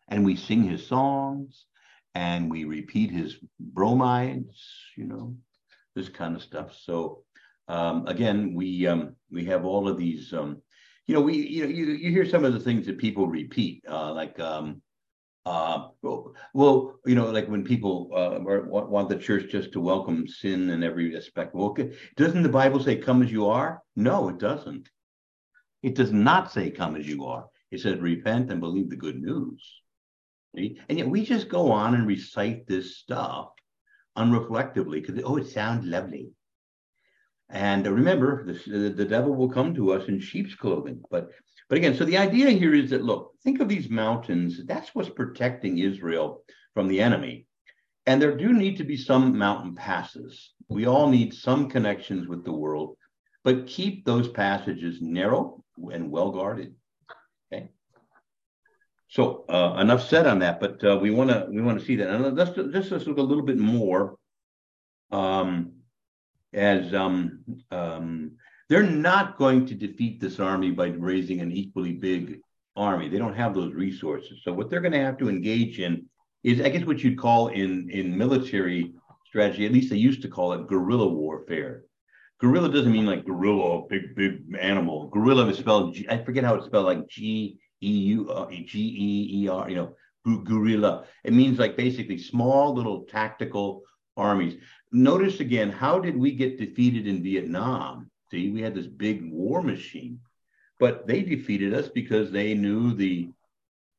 [0.07, 1.65] And we sing his songs
[2.13, 4.63] and we repeat his bromides,
[4.95, 5.35] you know,
[5.95, 6.77] this kind of stuff.
[6.79, 7.23] So
[7.67, 10.33] um, again, we um, we have all of these.
[10.33, 10.61] Um,
[11.05, 13.83] you know, we you know you, you hear some of the things that people repeat,
[13.89, 14.81] uh, like um,
[15.45, 15.87] uh,
[16.53, 20.83] well, you know, like when people uh, want, the church just to welcome sin in
[20.83, 21.55] every aspect.
[21.55, 21.77] Well,
[22.15, 23.81] doesn't the Bible say "come as you are"?
[23.95, 24.89] No, it doesn't.
[25.83, 29.21] It does not say "come as you are." It says repent and believe the good
[29.21, 29.61] news.
[30.55, 33.49] And yet we just go on and recite this stuff
[34.17, 36.31] unreflectively because, oh, it sounds lovely.
[37.49, 41.01] And remember, the, the devil will come to us in sheep's clothing.
[41.09, 41.29] But
[41.69, 44.61] but again, so the idea here is that look, think of these mountains.
[44.65, 47.45] That's what's protecting Israel from the enemy.
[48.05, 50.53] And there do need to be some mountain passes.
[50.69, 52.95] We all need some connections with the world,
[53.43, 56.75] but keep those passages narrow and well guarded.
[57.51, 57.69] Okay.
[59.09, 61.97] So uh, enough said on that, but uh, we want to we want to see
[61.97, 62.09] that.
[62.09, 64.17] And let's just look a little bit more
[65.11, 65.73] um,
[66.53, 68.31] as um, um,
[68.69, 72.39] they're not going to defeat this army by raising an equally big
[72.75, 73.09] army.
[73.09, 74.41] They don't have those resources.
[74.43, 76.05] So what they're going to have to engage in
[76.43, 78.93] is, I guess, what you'd call in in military
[79.25, 79.65] strategy.
[79.65, 81.83] At least they used to call it guerrilla warfare.
[82.39, 85.07] Guerrilla doesn't mean like gorilla, big big animal.
[85.07, 85.95] Guerrilla is spelled.
[85.95, 89.69] G, I forget how it's spelled, like G E U uh, G E E R.
[89.69, 89.95] You know,
[90.43, 91.05] guerrilla.
[91.23, 93.81] It means like basically small little tactical
[94.17, 94.55] armies.
[94.91, 98.09] Notice again, how did we get defeated in Vietnam?
[98.31, 100.19] See, we had this big war machine,
[100.79, 103.29] but they defeated us because they knew the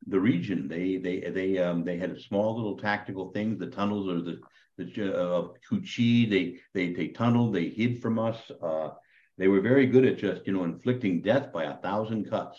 [0.06, 0.68] the region.
[0.68, 4.40] They they they um they had small little tactical things, the tunnels or the
[4.76, 6.28] the uh, Cu Chi.
[6.30, 7.54] They they they tunneled.
[7.54, 8.38] They hid from us.
[8.62, 8.90] Uh,
[9.36, 12.58] they were very good at just you know inflicting death by a thousand cuts.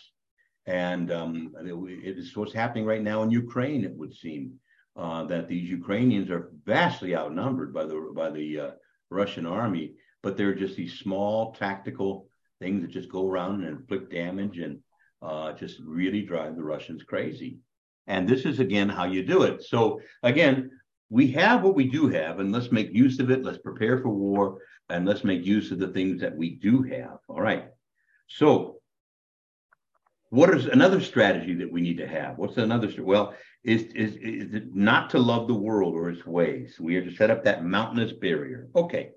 [0.65, 3.83] And um, it is what's happening right now in Ukraine.
[3.83, 4.59] It would seem
[4.99, 8.71] uh, that these Ukrainians are vastly outnumbered by the by the uh,
[9.09, 12.27] Russian army, but they're just these small tactical
[12.59, 14.79] things that just go around and inflict damage and
[15.21, 17.59] uh, just really drive the Russians crazy.
[18.07, 19.63] And this is again how you do it.
[19.63, 20.69] So again,
[21.09, 23.45] we have what we do have, and let's make use of it.
[23.45, 24.59] Let's prepare for war,
[24.89, 27.19] and let's make use of the things that we do have.
[27.29, 27.67] All right.
[28.27, 28.78] So,
[30.29, 32.37] what is another strategy that we need to have?
[32.37, 32.89] What's another?
[32.99, 36.75] Well, is is is not to love the world or its ways.
[36.79, 38.67] We are to set up that mountainous barrier.
[38.75, 39.11] Okay.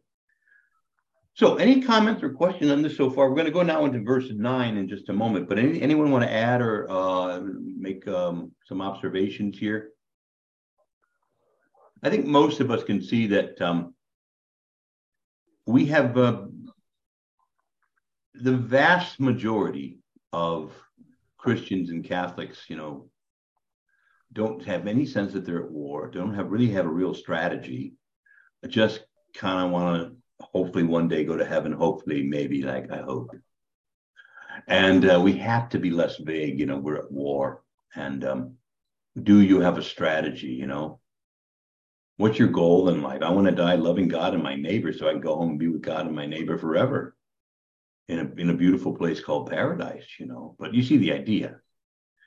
[1.34, 3.28] So, any comments or questions on this so far?
[3.28, 5.48] We're going to go now into verse nine in just a moment.
[5.48, 9.90] But any, anyone want to add or uh, make um, some observations here?
[12.02, 13.94] I think most of us can see that um,
[15.66, 16.42] we have uh,
[18.34, 20.00] the vast majority
[20.32, 20.72] of
[21.42, 23.08] Christians and Catholics, you know,
[24.32, 27.94] don't have any sense that they're at war, don't have really have a real strategy,
[28.68, 29.00] just
[29.34, 33.30] kind of want to hopefully one day go to heaven, hopefully, maybe, like I hope.
[34.68, 37.62] And uh, we have to be less vague, you know, we're at war.
[37.96, 38.54] And um,
[39.20, 41.00] do you have a strategy, you know?
[42.18, 43.22] What's your goal in life?
[43.22, 45.58] I want to die loving God and my neighbor so I can go home and
[45.58, 47.16] be with God and my neighbor forever
[48.12, 50.54] in a, in a beautiful place called paradise, you know.
[50.58, 51.56] But you see the idea.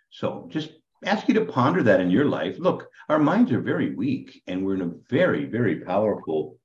[0.09, 0.71] So just
[1.05, 2.57] ask you to ponder that in your life.
[2.57, 6.57] Look, our minds are very weak and we're in a very, very powerful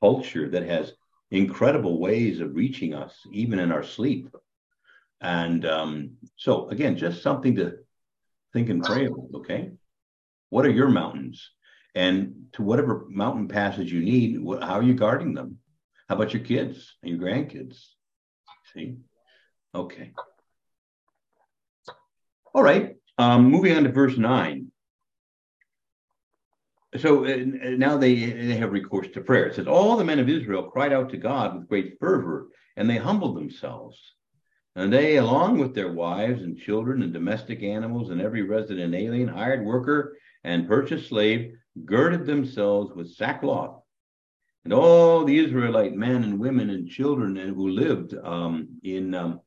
[0.00, 0.92] culture that has
[1.30, 4.28] incredible ways of reaching us, even in our sleep.
[5.20, 7.78] And um, so, again, just something to
[8.52, 9.70] think and pray about, okay?
[10.50, 11.50] What are your mountains?
[11.94, 15.58] And to whatever mountain passes you need, how are you guarding them?
[16.08, 17.78] How about your kids and your grandkids?
[19.74, 20.12] Okay.
[22.54, 22.96] All right.
[23.18, 24.70] Um, moving on to verse 9
[26.98, 27.36] so uh,
[27.76, 29.46] now they they have recourse to prayer.
[29.46, 32.88] It says, All the men of Israel cried out to God with great fervor, and
[32.88, 33.98] they humbled themselves.
[34.74, 39.28] And they, along with their wives and children and domestic animals and every resident alien,
[39.28, 43.80] hired worker, and purchased slave, girded themselves with sackcloth.
[44.66, 49.40] And all the Israelite men and women and children and who lived um, in um,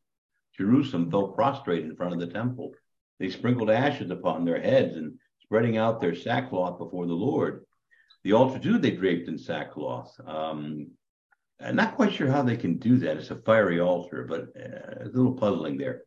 [0.57, 2.71] Jerusalem fell prostrate in front of the temple.
[3.19, 7.65] They sprinkled ashes upon their heads and spreading out their sackcloth before the Lord.
[8.23, 10.17] The altar too they draped in sackcloth.
[10.25, 10.91] Um,
[11.59, 13.17] I'm not quite sure how they can do that.
[13.17, 16.03] It's a fiery altar, but uh, a little puzzling there.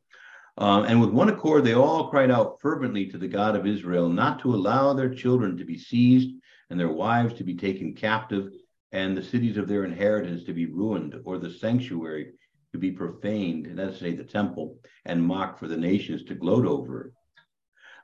[0.57, 4.09] Um, and with one accord, they all cried out fervently to the God of Israel
[4.09, 6.31] not to allow their children to be seized
[6.70, 8.48] and their wives to be taken captive
[8.92, 12.33] and the cities of their inheritance to be ruined or the sanctuary
[12.72, 16.66] to be profaned, and that's say the temple, and mocked for the nations to gloat
[16.66, 17.12] over.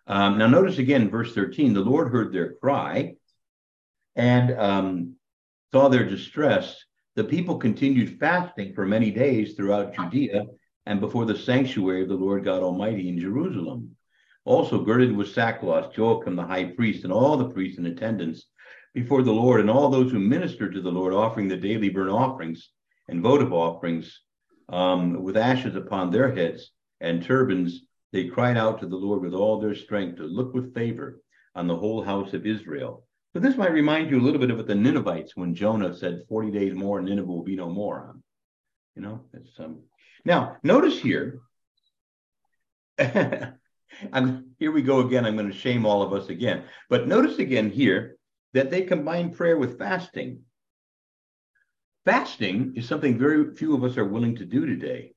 [0.07, 3.15] Um, now, notice again, verse 13 the Lord heard their cry
[4.17, 5.15] and um,
[5.73, 6.77] saw their distress.
[7.15, 10.45] The people continued fasting for many days throughout Judea
[10.87, 13.97] and before the sanctuary of the Lord God Almighty in Jerusalem.
[14.45, 18.47] Also, girded with sackcloth, Joachim the high priest and all the priests in attendance
[18.95, 22.11] before the Lord, and all those who ministered to the Lord, offering the daily burnt
[22.11, 22.71] offerings
[23.09, 24.21] and votive offerings
[24.69, 26.71] um, with ashes upon their heads
[27.01, 27.83] and turbans
[28.13, 31.21] they cried out to the Lord with all their strength to look with favor
[31.55, 33.05] on the whole house of Israel.
[33.35, 36.51] But this might remind you a little bit of the Ninevites when Jonah said, 40
[36.51, 38.17] days more and Nineveh will be no more.
[38.97, 39.81] You know, it's um.
[40.25, 41.41] Now notice here.
[42.99, 45.25] I'm here we go again.
[45.25, 46.65] I'm going to shame all of us again.
[46.89, 48.17] But notice again here
[48.55, 50.43] that they combine prayer with fasting.
[52.05, 55.13] Fasting is something very few of us are willing to do today.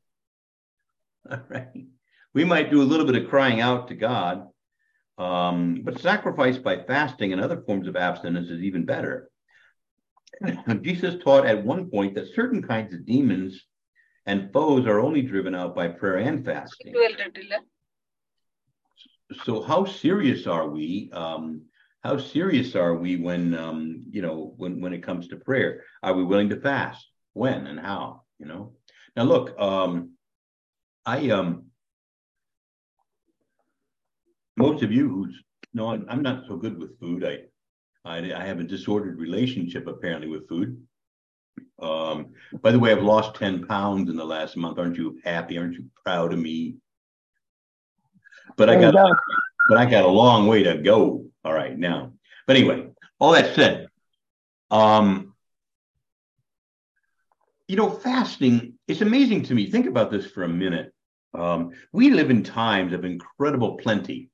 [1.32, 1.86] All right.
[2.34, 4.48] We might do a little bit of crying out to God,
[5.18, 9.30] um, but sacrifice by fasting and other forms of abstinence is even better.
[10.82, 13.66] Jesus taught at one point that certain kinds of demons
[14.26, 16.94] and foes are only driven out by prayer and fasting.
[19.44, 21.10] So, how serious are we?
[21.14, 21.64] Um,
[22.04, 25.84] how serious are we when um, you know when when it comes to prayer?
[26.04, 27.06] Are we willing to fast?
[27.34, 28.24] When and how?
[28.40, 28.74] You know.
[29.16, 30.12] Now, look, um,
[31.06, 31.66] I um,
[34.58, 35.44] most of you who's
[35.74, 37.24] no, I'm not so good with food.
[37.24, 37.40] I
[38.04, 40.82] I, I have a disordered relationship apparently with food.
[41.82, 44.80] Um, by the way, I've lost 10 pounds in the last month.
[44.80, 45.58] Aren't you happy?
[45.58, 46.78] Aren't you proud of me?
[48.58, 49.16] But I got go.
[49.68, 51.26] but I got a long way to go.
[51.44, 52.14] All right now.
[52.48, 52.88] But anyway,
[53.20, 53.88] all that said,
[54.70, 55.34] um,
[57.68, 59.70] you know, fasting, it's amazing to me.
[59.70, 60.94] Think about this for a minute.
[61.34, 64.30] Um, we live in times of incredible plenty.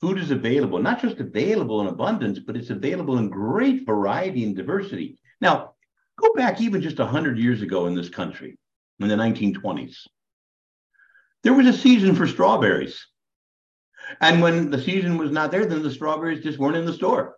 [0.00, 4.54] Food is available, not just available in abundance, but it's available in great variety and
[4.54, 5.18] diversity.
[5.40, 5.72] Now,
[6.20, 8.58] go back even just 100 years ago in this country,
[9.00, 9.96] in the 1920s.
[11.42, 13.06] There was a season for strawberries.
[14.20, 17.36] And when the season was not there, then the strawberries just weren't in the store.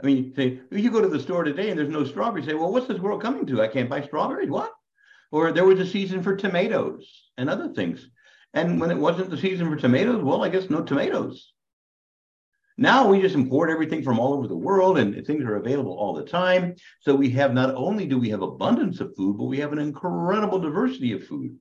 [0.00, 2.54] I mean, say, if you go to the store today and there's no strawberries, say,
[2.54, 3.62] well, what's this world coming to?
[3.62, 4.50] I can't buy strawberries.
[4.50, 4.72] What?
[5.32, 7.04] Or there was a season for tomatoes
[7.36, 8.08] and other things.
[8.54, 11.52] And when it wasn't the season for tomatoes, well, I guess no tomatoes.
[12.80, 16.14] Now we just import everything from all over the world and things are available all
[16.14, 16.76] the time.
[17.00, 19.80] So we have not only do we have abundance of food, but we have an
[19.80, 21.58] incredible diversity of food.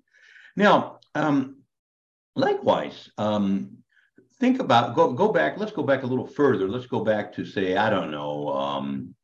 [0.56, 1.57] Now, um,
[2.38, 3.78] likewise, um,
[4.40, 5.58] think about go go back.
[5.58, 6.68] Let's go back a little further.
[6.68, 8.50] Let's go back to say I don't know.
[8.50, 9.16] Um,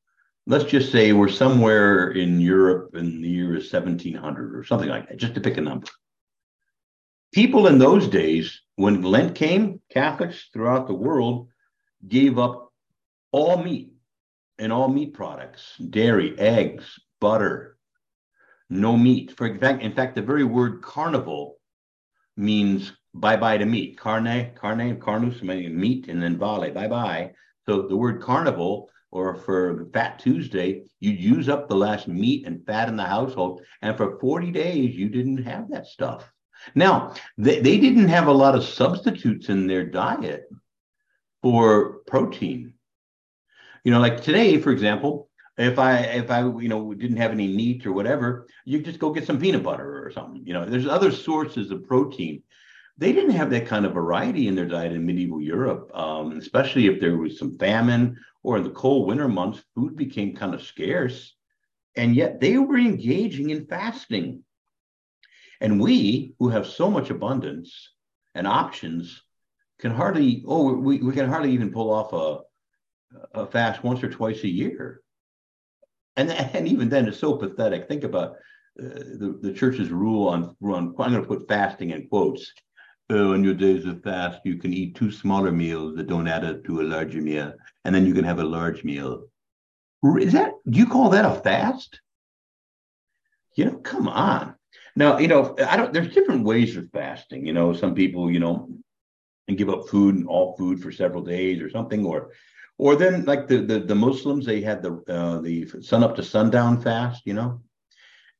[0.48, 5.18] let's just say we're somewhere in Europe in the year 1700 or something like that,
[5.18, 5.88] just to pick a number
[7.34, 11.50] people in those days, when Lent came, Catholics throughout the world
[12.08, 12.72] gave up
[13.32, 13.92] all meat
[14.60, 17.78] and all meat products, dairy, eggs, butter,
[18.70, 19.36] no meat.
[19.36, 21.58] For in fact, in fact, the very word carnival
[22.38, 23.98] means bye bye to meat.
[23.98, 27.32] Carne, carne, carnus, meat, and then vale, bye bye.
[27.66, 32.66] So the word carnival, or for Fat Tuesday, you'd use up the last meat and
[32.66, 33.62] fat in the household.
[33.82, 36.30] And for 40 days, you didn't have that stuff.
[36.76, 40.50] Now, they, they didn't have a lot of substitutes in their diet
[41.42, 42.74] for protein.
[43.84, 47.48] You know, like today, for example, if I if I you know didn't have any
[47.48, 50.42] meat or whatever, you just go get some peanut butter or something.
[50.46, 52.42] You know, there's other sources of protein.
[52.98, 56.88] They didn't have that kind of variety in their diet in medieval Europe, um, especially
[56.88, 60.62] if there was some famine or in the cold winter months, food became kind of
[60.62, 61.36] scarce,
[61.96, 64.44] and yet they were engaging in fasting.
[65.62, 67.94] And we, who have so much abundance
[68.36, 69.24] and options,
[69.80, 74.10] can hardly, oh, we, we can hardly even pull off a, a fast once or
[74.10, 75.02] twice a year.
[76.16, 77.88] And, and even then, it's so pathetic.
[77.88, 78.34] Think about
[78.80, 78.84] uh,
[79.20, 82.52] the, the church's rule on, on, I'm going to put fasting in quotes.
[83.10, 86.46] Oh, in your days of fast, you can eat two smaller meals that don't add
[86.46, 89.26] up to a larger meal, and then you can have a large meal.
[90.20, 92.00] Is that, do you call that a fast?
[93.56, 94.56] You know, come on.
[94.96, 95.92] Now, you know, I don't.
[95.94, 97.46] There's different ways of fasting.
[97.46, 98.70] You know, some people, you know,
[99.48, 102.32] and give up food and all food for several days or something, or,
[102.78, 106.24] or then like the the, the Muslims, they had the uh, the sun up to
[106.24, 107.24] sundown fast.
[107.26, 107.62] You know,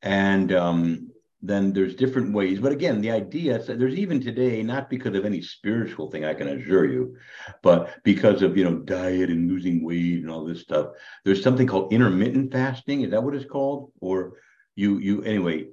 [0.02, 1.12] and um,
[1.46, 2.60] then there's different ways.
[2.60, 6.26] But again, the idea is that there's even today, not because of any spiritual thing,
[6.26, 7.16] I can assure you,
[7.62, 10.88] but because of you know diet and losing weight and all this stuff.
[11.26, 13.02] There's something called intermittent fasting.
[13.02, 13.92] Is that what it's called?
[14.00, 14.38] Or
[14.76, 15.68] you you anyway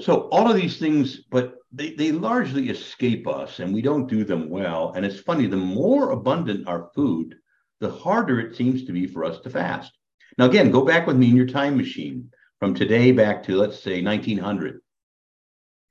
[0.00, 4.24] so all of these things, but they, they largely escape us and we don't do
[4.24, 4.92] them well.
[4.94, 7.34] And it's funny, the more abundant our food,
[7.80, 9.92] the harder it seems to be for us to fast.
[10.36, 13.80] Now, again, go back with me in your time machine from today back to, let's
[13.80, 14.80] say, 1900.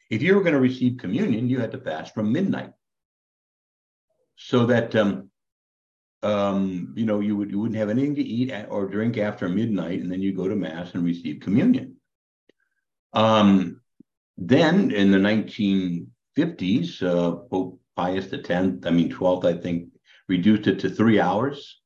[0.09, 2.72] If you were going to receive communion, you had to fast from midnight.
[4.36, 5.30] So that, um,
[6.24, 10.01] um, you know, you, would, you wouldn't have anything to eat or drink after midnight,
[10.01, 11.95] and then you go to Mass and receive communion.
[13.13, 13.82] Um,
[14.38, 19.89] then in the 1950s, uh, Pope Pius X, I mean 12th, I think,
[20.28, 21.82] reduced it to three hours.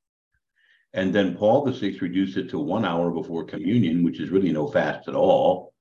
[0.94, 4.52] And then Paul the Sixth reduced it to one hour before communion, which is really
[4.52, 5.74] no fast at all.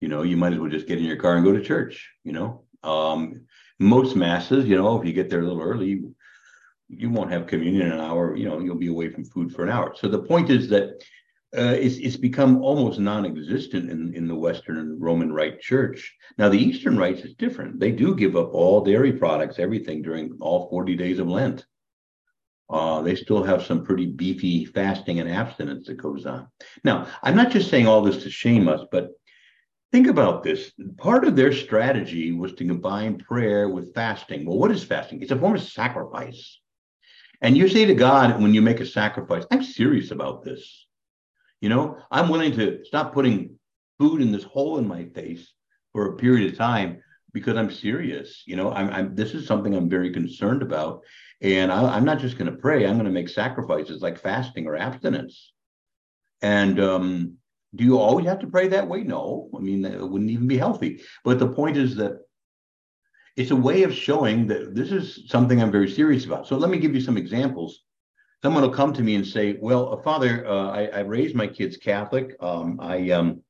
[0.00, 2.08] You know, you might as well just get in your car and go to church.
[2.22, 3.46] You know, um,
[3.80, 6.02] most masses, you know, if you get there a little early,
[6.88, 8.36] you won't have communion in an hour.
[8.36, 9.94] You know, you'll be away from food for an hour.
[9.96, 11.02] So the point is that
[11.56, 16.14] uh, it's, it's become almost non-existent in, in the Western Roman Rite Church.
[16.36, 17.80] Now, the Eastern Rites is different.
[17.80, 21.64] They do give up all dairy products, everything during all 40 days of Lent.
[22.70, 26.46] Uh, they still have some pretty beefy fasting and abstinence that goes on.
[26.84, 29.10] Now, I'm not just saying all this to shame us, but
[29.90, 30.72] think about this.
[30.98, 34.44] Part of their strategy was to combine prayer with fasting.
[34.44, 35.22] Well, what is fasting?
[35.22, 36.58] It's a form of sacrifice.
[37.40, 40.86] And you say to God when you make a sacrifice, I'm serious about this.
[41.60, 43.58] You know, I'm willing to stop putting
[43.98, 45.52] food in this hole in my face
[45.92, 47.02] for a period of time
[47.32, 48.42] because I'm serious.
[48.46, 51.02] You know, I'm, I'm this is something I'm very concerned about.
[51.40, 54.66] And I, am not just going to pray, I'm going to make sacrifices like fasting
[54.66, 55.52] or abstinence.
[56.42, 57.34] And um,
[57.74, 59.02] do you always have to pray that way?
[59.02, 59.48] No.
[59.56, 61.02] I mean, it wouldn't even be healthy.
[61.24, 62.20] But the point is that
[63.36, 66.48] it's a way of showing that this is something I'm very serious about.
[66.48, 67.84] So let me give you some examples.
[68.42, 71.46] Someone will come to me and say, "Well, uh, Father, uh, I, I, raised my
[71.46, 72.36] kids Catholic.
[72.40, 73.42] Um, I um,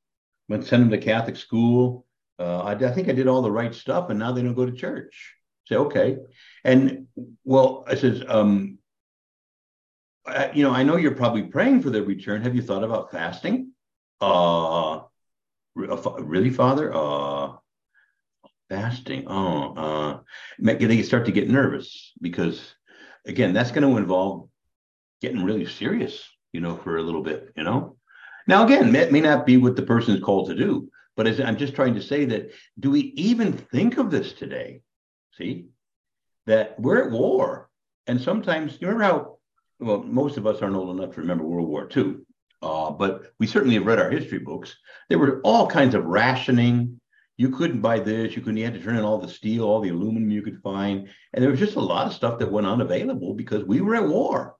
[0.49, 2.07] went send them to Catholic school.
[2.39, 4.67] Uh, I, I think I did all the right stuff, and now they don't go
[4.67, 5.35] to church."
[5.69, 6.19] say, okay.
[6.65, 7.07] And
[7.45, 8.79] well, I says, um,
[10.27, 12.43] I, you know, I know you're probably praying for their return.
[12.43, 13.73] Have you thought about fasting?
[14.21, 15.01] Uh,
[15.75, 16.93] really, Father?
[16.95, 17.53] Uh,
[18.69, 19.25] fasting.
[19.27, 20.19] Oh, uh,
[20.59, 22.75] they start to get nervous because,
[23.27, 24.49] again, that's going to involve
[25.21, 27.97] getting really serious, you know, for a little bit, you know.
[28.47, 31.41] Now, again, it may not be what the person is called to do, but as
[31.41, 34.83] I'm just trying to say that, do we even think of this today?
[35.37, 35.67] See,
[36.47, 37.69] that we're at war.
[38.07, 39.39] And sometimes, you remember how,
[39.81, 42.19] well, most of us aren't old enough to remember World War II,
[42.63, 44.77] uh, but we certainly have read our history books.
[45.09, 47.01] There were all kinds of rationing.
[47.37, 49.81] You couldn't buy this, you couldn't, you had to turn in all the steel, all
[49.81, 51.09] the aluminum you could find.
[51.35, 54.07] And there was just a lot of stuff that went unavailable because we were at
[54.07, 54.55] war.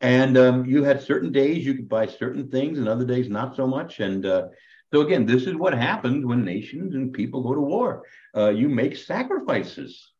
[0.00, 3.54] And um, you had certain days you could buy certain things and other days not
[3.54, 4.00] so much.
[4.00, 4.48] And uh,
[4.92, 8.04] so again, this is what happens when nations and people go to war.
[8.36, 10.12] Uh, you make sacrifices.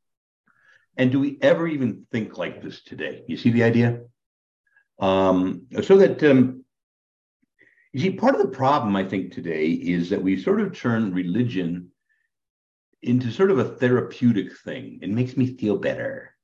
[0.97, 3.25] And do we ever even think like this today?
[3.27, 4.01] You see the idea?
[4.99, 6.65] Um, so that um,
[7.93, 11.13] you see, part of the problem I think today is that we sort of turn
[11.13, 11.91] religion
[13.03, 15.01] into sort of a therapeutic thing.
[15.03, 16.37] It makes me feel better.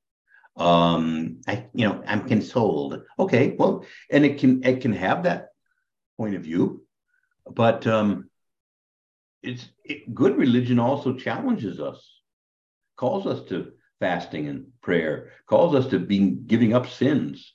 [0.57, 3.03] Um, I, you know, I'm consoled.
[3.19, 5.49] Okay, well, and it can it can have that
[6.17, 6.87] point of view
[7.53, 8.29] but um,
[9.41, 12.21] it's it, good religion also challenges us,
[12.95, 17.53] calls us to fasting and prayer, calls us to being giving up sins,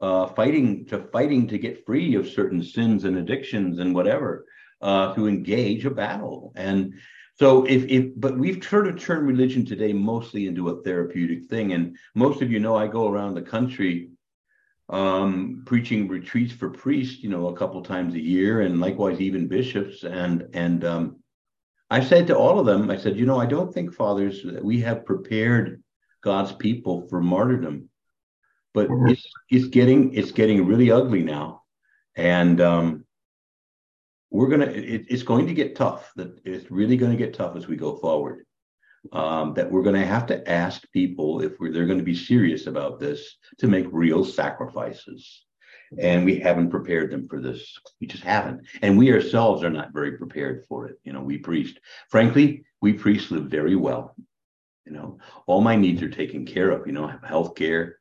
[0.00, 4.46] uh, fighting to fighting to get free of certain sins and addictions and whatever,
[4.80, 6.52] uh, to engage a battle.
[6.56, 6.94] And
[7.36, 11.72] so if if but we've sort of turned religion today mostly into a therapeutic thing.
[11.72, 14.10] And most of you know I go around the country
[14.88, 19.48] um, preaching retreats for priests, you know, a couple times a year, and likewise even
[19.48, 20.04] bishops.
[20.04, 21.16] And and um,
[21.90, 24.64] I said to all of them, I said, you know, I don't think fathers that
[24.64, 25.82] we have prepared
[26.22, 27.88] God's people for martyrdom,
[28.72, 29.08] but mm-hmm.
[29.08, 31.62] it's it's getting it's getting really ugly now,
[32.14, 33.03] and um,
[34.34, 36.12] we're gonna it, it's going to get tough.
[36.16, 38.44] That it's really going to get tough as we go forward
[39.12, 42.66] um, that we're going to have to ask people if they're going to be serious
[42.66, 45.44] about this to make real sacrifices.
[45.98, 47.78] And we haven't prepared them for this.
[48.00, 48.62] We just haven't.
[48.82, 50.98] And we ourselves are not very prepared for it.
[51.04, 51.78] You know, we priests,
[52.08, 54.16] frankly, we priests live very well.
[54.86, 57.98] You know, all my needs are taken care of, you know, health care,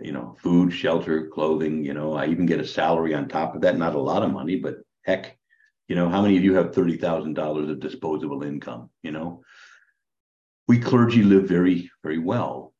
[0.00, 3.60] you know, food, shelter, clothing, you know, I even get a salary on top of
[3.62, 3.78] that.
[3.78, 5.37] Not a lot of money, but heck,
[5.88, 9.42] you know, how many of you have $30,000 of disposable income, you know?
[10.68, 12.74] we clergy live very, very well.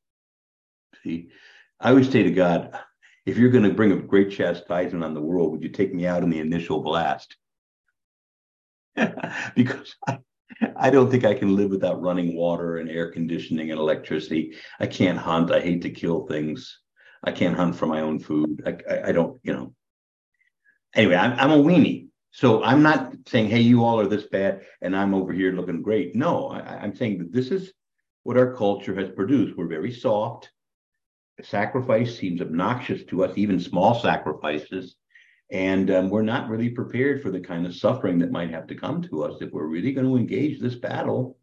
[1.03, 1.31] See,
[1.81, 2.79] I always say to God,
[3.25, 6.07] if you're going to bring a great chastisement on the world, would you take me
[6.07, 7.37] out in the initial blast?
[9.57, 10.19] because I,
[10.77, 14.57] I don't think I can live without running water and air conditioning and electricity.
[14.79, 15.51] I can't hunt.
[15.51, 16.81] I hate to kill things.
[17.25, 18.63] I can't hunt for my own food.
[18.67, 19.75] I, I, I don't, you know.
[20.95, 22.08] Anyway, I'm, I'm a weenie.
[22.31, 25.83] So I'm not saying, hey, you all are this bad and I'm over here looking
[25.83, 26.15] great.
[26.15, 27.73] No, I, am saying that this is
[28.23, 29.57] what our culture has produced.
[29.57, 30.51] We're very soft.
[31.43, 34.97] Sacrifice seems obnoxious to us, even small sacrifices.
[35.51, 38.75] And um, we're not really prepared for the kind of suffering that might have to
[38.75, 41.39] come to us if we're really going to engage this battle.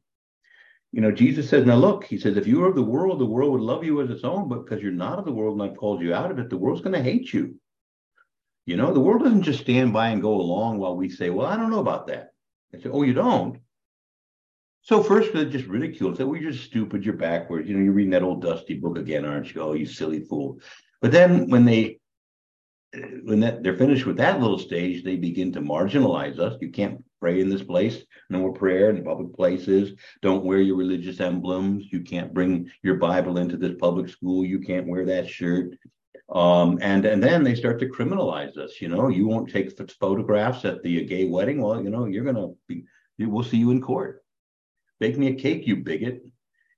[0.92, 3.26] You know, Jesus says, now look, he says, if you were of the world, the
[3.26, 5.70] world would love you as its own, but because you're not of the world and
[5.70, 7.60] I've called you out of it, the world's going to hate you.
[8.66, 11.47] You know, the world doesn't just stand by and go along while we say, well,
[11.47, 12.32] I don't know about that.
[12.72, 13.59] They say, oh, you don't?
[14.82, 17.68] So first they just ridicule, say, well, you're just stupid, you're backwards.
[17.68, 19.61] You know, you're reading that old dusty book again, aren't you?
[19.61, 20.59] Oh, you silly fool.
[21.01, 21.99] But then when they
[22.95, 26.57] uh, when that they're finished with that little stage, they begin to marginalize us.
[26.61, 29.93] You can't pray in this place, no more prayer in public places.
[30.22, 31.86] Don't wear your religious emblems.
[31.91, 34.45] You can't bring your Bible into this public school.
[34.45, 35.78] You can't wear that shirt.
[36.30, 38.82] Um, and and then they start to criminalize us.
[38.82, 41.62] You know, you won't take photographs at the gay wedding.
[41.62, 42.86] Well, you know, you're gonna be.
[43.20, 44.24] We'll see you in court.
[45.00, 46.24] Bake me a cake, you bigot.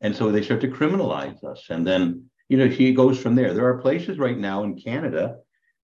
[0.02, 1.66] And so they start to criminalize us.
[1.70, 3.54] And then, you know, he goes from there.
[3.54, 5.38] There are places right now in Canada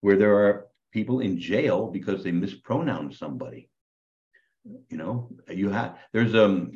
[0.02, 3.70] where there are people in jail because they mispronounce somebody.
[4.90, 6.74] You know, you have there's um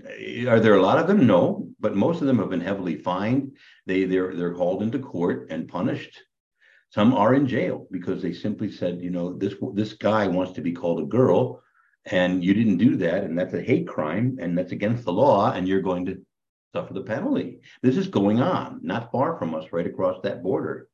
[0.47, 1.27] are there a lot of them?
[1.27, 3.57] No, but most of them have been heavily fined.
[3.85, 6.19] They they're they're hauled into court and punished.
[6.91, 10.61] Some are in jail because they simply said, you know, this this guy wants to
[10.61, 11.61] be called a girl,
[12.05, 15.51] and you didn't do that, and that's a hate crime, and that's against the law,
[15.51, 16.21] and you're going to
[16.73, 17.59] suffer the penalty.
[17.81, 20.87] This is going on, not far from us, right across that border.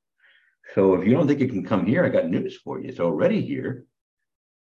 [0.74, 2.88] So if you don't think it can come here, I got news for you.
[2.88, 3.86] It's already here.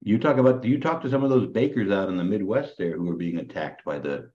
[0.03, 2.97] You talk about you talk to some of those bakers out in the Midwest there
[2.97, 4.31] who are being attacked by the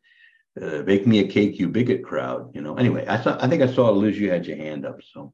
[0.62, 2.56] uh, "bake me a cake, you bigot" crowd.
[2.56, 2.76] You know.
[2.76, 3.38] Anyway, I saw.
[3.44, 4.18] I think I saw Liz.
[4.18, 5.00] You had your hand up.
[5.14, 5.34] So.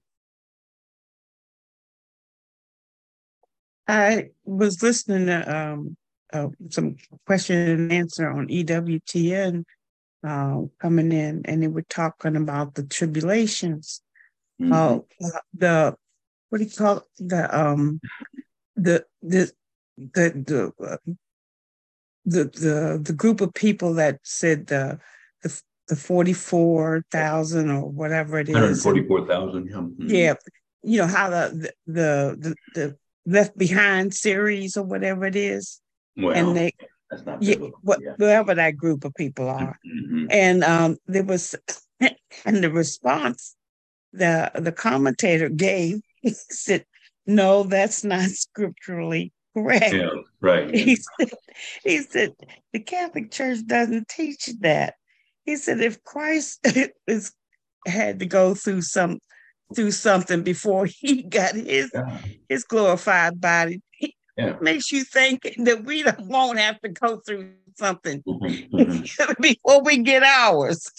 [3.88, 5.98] I was listening to um,
[6.32, 9.64] uh, some question and answer on EWTN
[10.26, 14.02] uh, coming in, and they were talking about the tribulations.
[14.62, 14.74] Mm-hmm.
[14.74, 15.96] Uh, the
[16.50, 17.04] what do you call it?
[17.18, 18.00] the um
[18.76, 19.52] the the
[19.98, 20.98] the the uh,
[22.26, 25.00] the, the the group of people that said the
[25.42, 28.84] the, the forty four thousand or whatever it is.
[28.84, 29.68] Forty four thousand.
[29.68, 29.76] Yeah.
[29.76, 30.10] Mm-hmm.
[30.10, 30.34] yeah,
[30.84, 35.80] you know how the the the, the Left Behind series or whatever it is.
[36.18, 36.74] Well, and they
[37.10, 38.14] that's not yeah, yeah.
[38.18, 39.80] whatever that group of people are.
[39.86, 40.26] Mm-hmm.
[40.30, 41.56] And um, there was
[42.46, 43.56] and the response
[44.12, 46.86] the the commentator gave he said,
[47.28, 49.94] No, that's not scripturally correct.
[49.94, 50.10] Yeah,
[50.42, 50.70] right.
[50.74, 51.30] He said,
[51.84, 52.34] he said
[52.72, 54.96] the Catholic Church doesn't teach that.
[55.44, 56.66] He said if Christ
[57.08, 57.34] is
[57.86, 59.20] had to go through some
[59.76, 62.18] through something before he got his yeah.
[62.50, 63.82] his glorified body.
[64.36, 64.58] Yeah.
[64.62, 69.42] makes you think that we don't, won't have to go through something mm-hmm, mm-hmm.
[69.42, 70.90] before we get ours.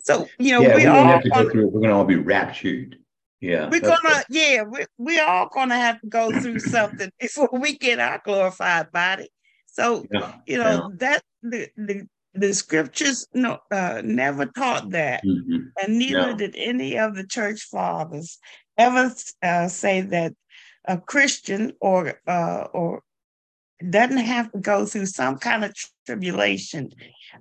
[0.00, 1.66] So you know, yeah, we, we all have to go through.
[1.66, 2.96] We're going to all be raptured.
[3.42, 4.22] Yeah, we're gonna.
[4.30, 8.92] Yeah, we we all gonna have to go through something before we get our glorified
[8.92, 9.28] body.
[9.66, 10.96] So yeah, you know yeah.
[10.98, 15.64] that the, the the scriptures no uh, never taught that, mm-hmm.
[15.82, 16.36] and neither yeah.
[16.36, 18.38] did any of the church fathers
[18.78, 20.32] ever uh, say that
[20.86, 23.02] a Christian or uh, or
[23.88, 25.74] doesn't have to go through some kind of
[26.06, 26.90] tribulation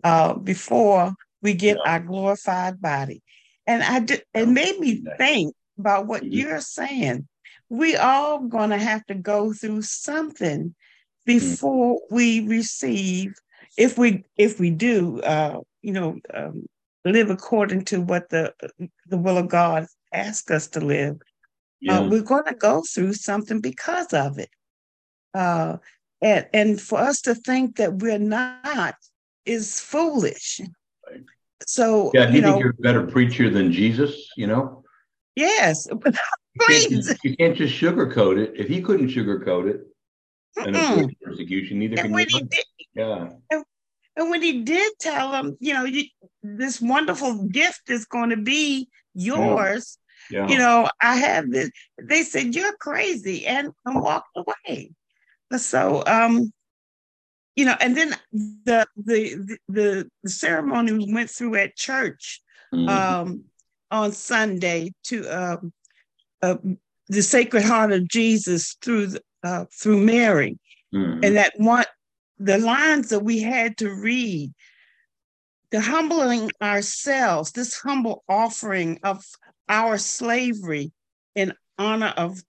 [0.04, 1.92] uh, before we get yeah.
[1.92, 3.22] our glorified body.
[3.68, 6.34] And I did, it made me think about what mm-hmm.
[6.34, 7.28] you're saying.
[7.70, 10.74] We all gonna have to go through something mm-hmm.
[11.26, 12.16] before mm-hmm.
[12.16, 13.34] we receive
[13.78, 16.66] if we if we do uh, you know um,
[17.06, 18.54] live according to what the
[19.08, 21.18] the will of God asks us to live, uh,
[21.80, 22.00] yeah.
[22.00, 24.50] uh, we're going to go through something because of it.
[25.34, 25.78] Uh,
[26.22, 28.96] and and for us to think that we're not
[29.46, 30.62] is foolish.
[31.10, 31.22] Right.
[31.66, 34.30] So yeah, do you, you know, think you're a better preacher than Jesus?
[34.38, 34.84] You know.
[35.36, 36.12] Yes, you
[36.68, 38.52] can't, you can't just sugarcoat it.
[38.56, 39.82] If he couldn't sugarcoat it,
[40.58, 42.40] and persecution, neither and can you.
[42.46, 43.30] Did, yeah.
[43.50, 43.64] And,
[44.18, 46.06] and, when he did tell them, you know, you,
[46.44, 49.98] this wonderful gift is going to be yours.
[49.98, 50.02] Yeah.
[50.32, 50.48] Yeah.
[50.48, 51.72] You know, I have this.
[52.02, 54.92] They said you're crazy, and, and walked away.
[55.58, 56.54] So, um,
[57.56, 62.42] you know, and then the the the, the ceremony we went through at church
[62.74, 62.88] mm-hmm.
[62.88, 63.44] um,
[63.90, 65.74] on Sunday to um,
[66.42, 66.58] uh,
[67.10, 70.58] the Sacred Heart of Jesus through the, uh, through Mary,
[70.94, 71.24] mm-hmm.
[71.24, 71.86] and that one
[72.40, 74.52] the lines that we had to read,
[75.70, 79.24] the humbling ourselves, this humble offering of
[79.70, 80.92] our slavery
[81.36, 82.42] in honor of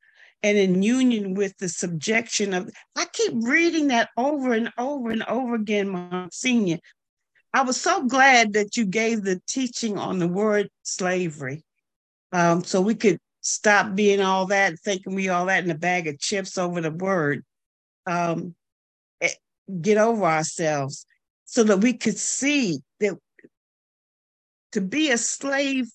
[0.42, 5.22] and in union with the subjection of I keep reading that over and over and
[5.24, 6.78] over again, Monsignor.
[7.54, 11.62] I was so glad that you gave the teaching on the word slavery.
[12.32, 16.06] Um, so we could stop being all that, thinking we all that in a bag
[16.06, 17.44] of chips over the word.
[18.06, 18.54] Um,
[19.20, 19.28] eh,
[19.80, 21.06] get over ourselves
[21.44, 23.18] so that we could see that
[24.72, 25.90] to be a slave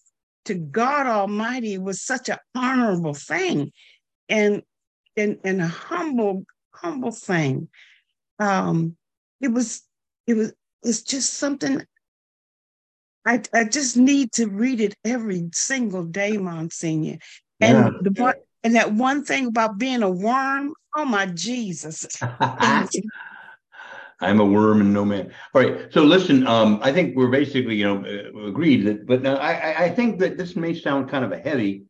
[0.46, 3.72] to God Almighty was such an honorable thing
[4.30, 4.62] and
[5.18, 7.70] and, and a humble, humble thing.
[8.40, 8.96] Um,
[9.42, 9.82] it was
[10.28, 11.82] it was it's just something
[13.28, 17.18] I, I just need to read it every single day, Monsignor.
[17.60, 17.90] And yeah.
[18.02, 22.08] the and that one thing about being a worm, oh my Jesus.
[24.20, 25.32] I'm a worm and no man.
[25.54, 25.94] All right.
[25.94, 29.90] So listen, um, I think we're basically, you know, uh, agreed that, but I, I
[29.90, 31.84] think that this may sound kind of a heavy,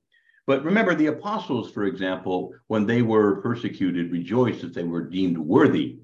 [0.46, 5.38] but remember the apostles, for example, when they were persecuted, rejoiced that they were deemed
[5.38, 6.00] worthy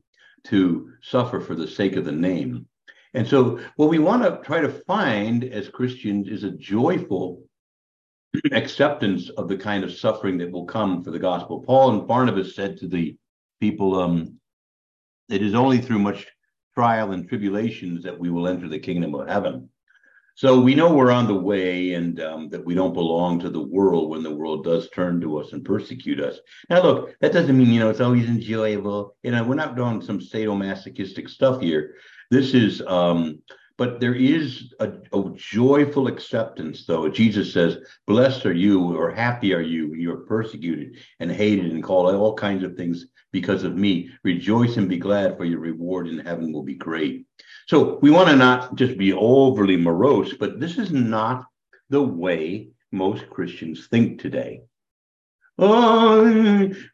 [0.46, 2.68] to suffer for the sake of the name.
[3.14, 7.44] And so what we want to try to find as Christians is a joyful
[8.52, 11.62] acceptance of the kind of suffering that will come for the gospel.
[11.62, 13.16] Paul and Barnabas said to the
[13.60, 14.40] people, um,
[15.30, 16.26] it is only through much
[16.74, 19.70] trial and tribulations that we will enter the kingdom of heaven.
[20.36, 23.62] So we know we're on the way and um, that we don't belong to the
[23.62, 26.40] world when the world does turn to us and persecute us.
[26.72, 29.16] Now, look, that doesn't mean, you know, it's always enjoyable.
[29.22, 31.94] You know, we're not doing some sadomasochistic stuff here.
[32.34, 33.44] This is um,
[33.78, 37.08] but there is a, a, joyful acceptance, though.
[37.08, 37.78] Jesus says,
[38.08, 42.64] Blessed are you, or happy are you, you're persecuted and hated and called all kinds
[42.64, 44.10] of things because of me.
[44.24, 47.28] Rejoice and be glad, for your reward in heaven will be great.
[47.68, 51.46] So we want to not just be overly morose, but this is not
[51.92, 54.64] the way most Christians think today.
[55.60, 56.26] Oh,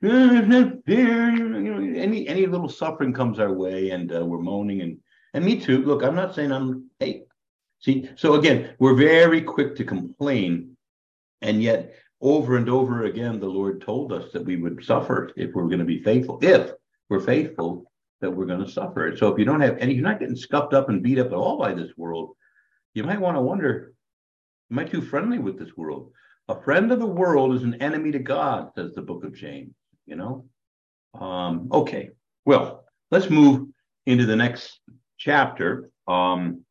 [0.01, 0.73] any
[2.27, 4.97] any little suffering comes our way, and uh, we're moaning and
[5.33, 5.83] and me too.
[5.83, 7.23] Look, I'm not saying I'm, hey,
[7.79, 10.75] see, so again, we're very quick to complain.
[11.41, 15.53] And yet, over and over again, the Lord told us that we would suffer if
[15.53, 16.39] we're going to be faithful.
[16.41, 16.71] If
[17.09, 17.89] we're faithful,
[18.21, 19.15] that we're going to suffer.
[19.15, 21.33] So if you don't have any, you're not getting scuffed up and beat up at
[21.33, 22.35] all by this world,
[22.93, 23.93] you might want to wonder,
[24.71, 26.11] am I too friendly with this world?
[26.49, 29.73] A friend of the world is an enemy to God, says the book of James,
[30.05, 30.45] you know?
[31.13, 32.09] Um, okay,
[32.45, 33.69] well, let's move
[34.05, 34.79] into the next
[35.19, 35.91] chapter.
[36.07, 36.65] Um,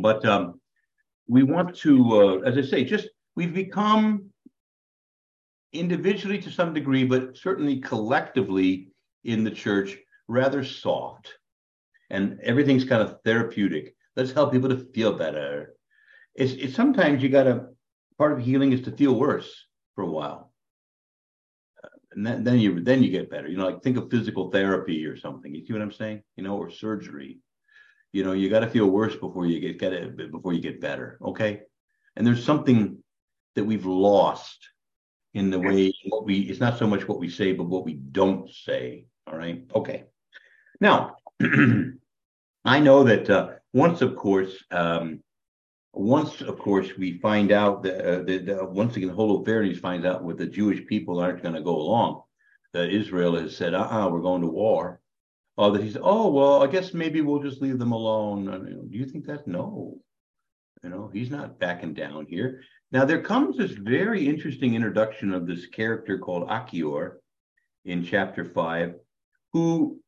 [0.00, 0.60] but um,
[1.28, 4.30] we want to, uh, as I say, just we've become
[5.72, 8.88] individually to some degree, but certainly collectively
[9.24, 9.98] in the church,
[10.28, 11.34] rather soft.
[12.08, 13.94] And everything's kind of therapeutic.
[14.14, 15.74] Let's help people to feel better.
[16.34, 17.66] It's, it's sometimes you got to,
[18.16, 19.52] part of healing is to feel worse
[19.94, 20.52] for a while.
[22.16, 23.46] and then, then you then you get better.
[23.46, 25.54] You know, like think of physical therapy or something.
[25.54, 26.22] You see what I'm saying?
[26.36, 27.38] You know, or surgery
[28.16, 30.80] you know you got to feel worse before you get get it before you get
[30.80, 31.60] better okay?
[32.16, 32.98] And there's something
[33.54, 34.58] that we've lost
[35.34, 37.94] in the way what we it's not so much what we say but what we
[37.94, 39.64] don't say all right?
[39.74, 40.04] Okay.
[40.80, 41.16] Now
[42.74, 45.22] i know that uh, once of course um,
[45.92, 50.24] once of course we find out that, uh, that uh, once again holofernes finds out
[50.24, 52.22] what the jewish people aren't going to go along
[52.72, 55.00] that israel has said uh-uh we're going to war
[55.58, 58.48] Oh, that he said, oh, well, I guess maybe we'll just leave them alone.
[58.48, 59.46] I mean, do you think that?
[59.46, 59.98] No.
[60.82, 62.60] You know, he's not backing down here.
[62.92, 67.20] Now, there comes this very interesting introduction of this character called Achior
[67.84, 68.94] in chapter five,
[69.52, 69.98] who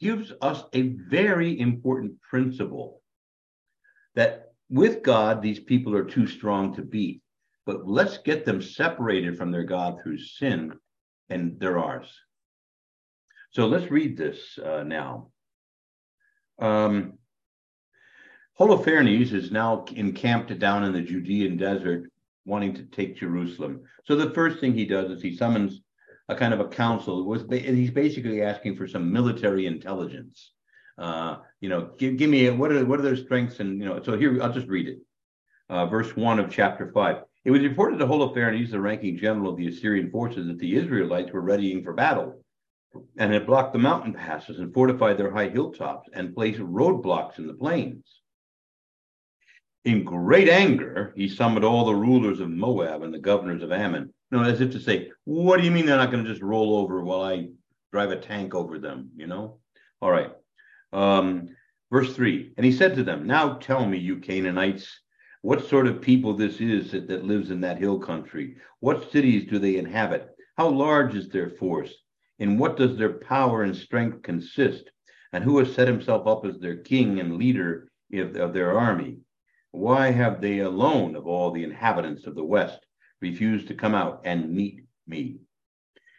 [0.00, 3.00] gives us a very important principle
[4.14, 7.22] that with God, these people are too strong to beat,
[7.64, 10.72] but let's get them separated from their God through sin,
[11.30, 12.12] and they're ours.
[13.52, 15.28] So let's read this uh, now.
[16.58, 17.18] Um,
[18.58, 22.10] Holofernes is now encamped down in the Judean desert,
[22.46, 23.82] wanting to take Jerusalem.
[24.04, 25.82] So the first thing he does is he summons
[26.28, 27.24] a kind of a council.
[27.24, 30.52] Was and he's basically asking for some military intelligence.
[30.96, 33.86] Uh, you know, give, give me a, what are what are their strengths and you
[33.86, 34.02] know.
[34.02, 34.98] So here I'll just read it.
[35.68, 37.22] Uh, verse one of chapter five.
[37.44, 41.32] It was reported to Holofernes, the ranking general of the Assyrian forces, that the Israelites
[41.32, 42.41] were readying for battle
[43.16, 47.46] and had blocked the mountain passes and fortified their high hilltops and placed roadblocks in
[47.46, 48.20] the plains.
[49.84, 54.12] In great anger, he summoned all the rulers of Moab and the governors of Ammon.
[54.30, 56.42] You know, as if to say, what do you mean they're not going to just
[56.42, 57.48] roll over while I
[57.90, 59.10] drive a tank over them?
[59.16, 59.58] You know?
[60.00, 60.30] All right.
[60.92, 61.48] Um,
[61.90, 64.88] verse 3 And he said to them, Now tell me, you Canaanites,
[65.42, 68.56] what sort of people this is that, that lives in that hill country?
[68.78, 70.28] What cities do they inhabit?
[70.56, 71.92] How large is their force?
[72.38, 74.90] In what does their power and strength consist?
[75.32, 79.18] And who has set himself up as their king and leader of their army?
[79.70, 82.84] Why have they alone of all the inhabitants of the West
[83.20, 85.38] refused to come out and meet me?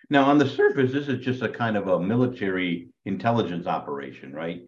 [0.09, 4.61] Now, on the surface, this is just a kind of a military intelligence operation, right?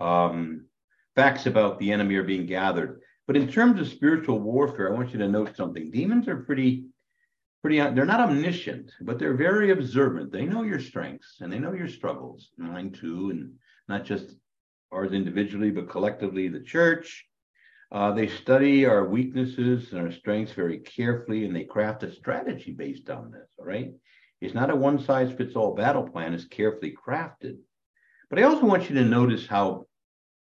[0.00, 0.66] Um,
[1.14, 3.00] facts about the enemy are being gathered.
[3.26, 5.90] But in terms of spiritual warfare, I want you to note something.
[5.90, 6.86] Demons are pretty,
[7.62, 10.32] pretty, they're not omniscient, but they're very observant.
[10.32, 13.54] They know your strengths and they know your struggles, mine too, and
[13.88, 14.36] not just
[14.92, 17.26] ours individually, but collectively, the church.
[17.92, 22.70] Uh, they study our weaknesses and our strengths very carefully, and they craft a strategy
[22.72, 23.48] based on this.
[23.58, 23.92] All right.
[24.40, 27.58] It's not a one size fits all battle plan, it's carefully crafted.
[28.30, 29.86] But I also want you to notice how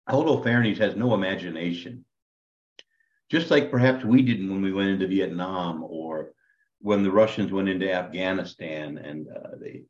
[0.08, 2.04] Holofernes has no imagination.
[3.30, 5.84] Just like perhaps we didn't when we went into Vietnam
[6.80, 9.82] when the Russians went into Afghanistan, and uh, they,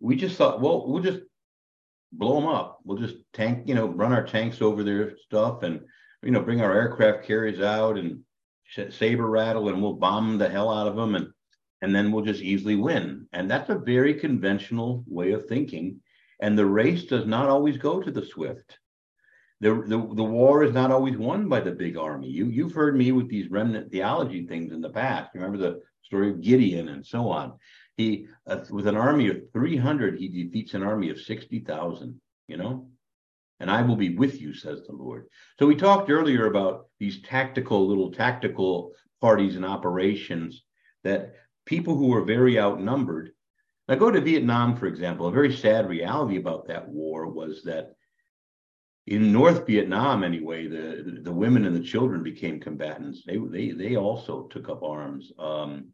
[0.00, 1.20] we just thought, well, we'll just
[2.12, 2.80] blow them up.
[2.84, 5.80] We'll just tank, you know, run our tanks over their stuff, and
[6.22, 8.20] you know, bring our aircraft carriers out and
[8.90, 11.28] saber rattle, and we'll bomb the hell out of them, and
[11.82, 13.26] and then we'll just easily win.
[13.34, 16.00] And that's a very conventional way of thinking.
[16.40, 18.78] And the race does not always go to the swift.
[19.60, 22.28] The, the, the war is not always won by the big army.
[22.28, 25.30] You, you've heard me with these remnant theology things in the past.
[25.34, 27.54] Remember the story of Gideon and so on.
[27.96, 32.88] He, uh, with an army of 300, he defeats an army of 60,000, you know?
[33.60, 35.26] And I will be with you, says the Lord.
[35.58, 40.64] So we talked earlier about these tactical, little tactical parties and operations
[41.04, 41.34] that
[41.64, 43.30] people who were very outnumbered.
[43.88, 45.26] Now, go to Vietnam, for example.
[45.26, 47.94] A very sad reality about that war was that
[49.06, 53.22] in North Vietnam, anyway, the the women and the children became combatants.
[53.26, 55.88] They they they also took up arms, um,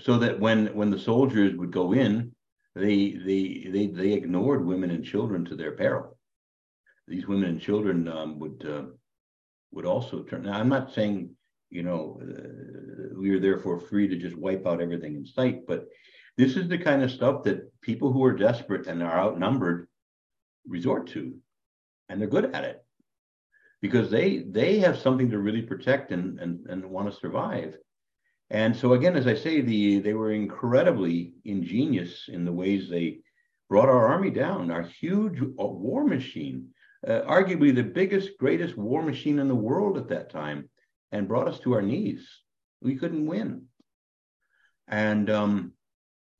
[0.00, 2.32] so that when when the soldiers would go in,
[2.74, 6.18] they they they they ignored women and children to their peril.
[7.08, 8.84] These women and children um, would uh,
[9.72, 10.42] would also turn.
[10.42, 11.34] Now, I'm not saying
[11.74, 15.66] you know, uh, we are therefore free to just wipe out everything in sight.
[15.66, 15.88] But
[16.36, 19.88] this is the kind of stuff that people who are desperate and are outnumbered
[20.68, 21.34] resort to,
[22.08, 22.84] and they're good at it
[23.80, 27.76] because they they have something to really protect and and, and want to survive.
[28.50, 33.20] And so again, as I say, the they were incredibly ingenious in the ways they
[33.68, 36.68] brought our army down, our huge uh, war machine,
[37.06, 40.68] uh, arguably the biggest, greatest war machine in the world at that time
[41.12, 42.26] and brought us to our knees.
[42.80, 43.66] We couldn't win.
[44.88, 45.72] And um,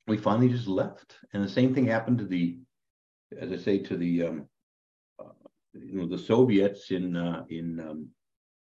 [0.07, 1.17] we finally just left.
[1.33, 2.59] And the same thing happened to the,
[3.39, 4.49] as I say, to the, um,
[5.75, 8.09] you know, the Soviets in uh, in um,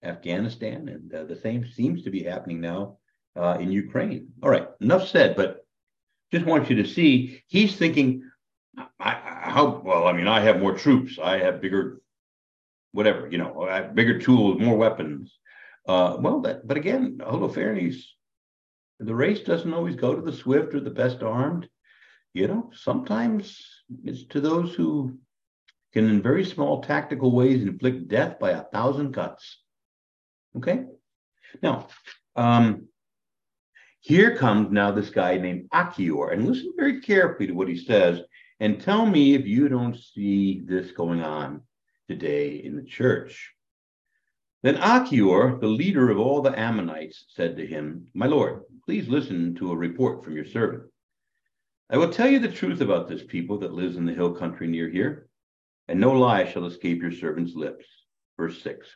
[0.03, 2.97] Afghanistan, and uh, the same seems to be happening now
[3.35, 4.29] uh, in Ukraine.
[4.41, 5.35] All right, enough said.
[5.35, 5.65] But
[6.31, 8.23] just want you to see, he's thinking,
[8.77, 10.07] I, I, how well.
[10.07, 11.19] I mean, I have more troops.
[11.21, 12.01] I have bigger,
[12.93, 13.29] whatever.
[13.29, 15.37] You know, bigger tools, more weapons.
[15.87, 17.95] Uh, well, that, but again, Holofernes,
[18.99, 21.67] the race doesn't always go to the swift or the best armed.
[22.33, 23.61] You know, sometimes
[24.05, 25.17] it's to those who
[25.93, 29.59] can, in very small tactical ways, inflict death by a thousand cuts.
[30.57, 30.85] Okay?
[31.61, 31.87] Now,
[32.35, 32.87] um,
[33.99, 38.21] here comes now this guy named Achior, and listen very carefully to what he says,
[38.59, 41.61] and tell me if you don't see this going on
[42.07, 43.53] today in the church.
[44.63, 49.55] Then Achior, the leader of all the Ammonites, said to him, My lord, please listen
[49.55, 50.83] to a report from your servant.
[51.89, 54.67] I will tell you the truth about this people that lives in the hill country
[54.67, 55.27] near here,
[55.91, 57.85] and no lie shall escape your servant's lips.
[58.37, 58.87] Verse 6.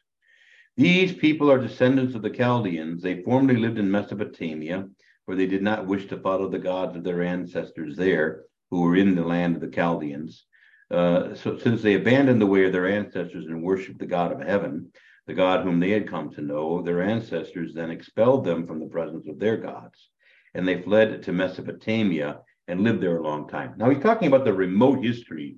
[0.78, 3.04] These people are descendants of the Chaldeans.
[3.04, 4.88] They formerly lived in Mesopotamia,
[5.26, 8.96] where they did not wish to follow the gods of their ancestors there, who were
[8.96, 10.46] in the land of the Chaldeans.
[10.89, 14.39] Uh, so since they abandoned the way of their ancestors and worshiped the God of
[14.39, 14.89] heaven,
[15.28, 18.88] the God whom they had come to know, their ancestors then expelled them from the
[18.88, 20.12] presence of their gods,
[20.54, 22.39] and they fled to Mesopotamia
[22.70, 23.74] and lived there a long time.
[23.76, 25.58] Now he's talking about the remote history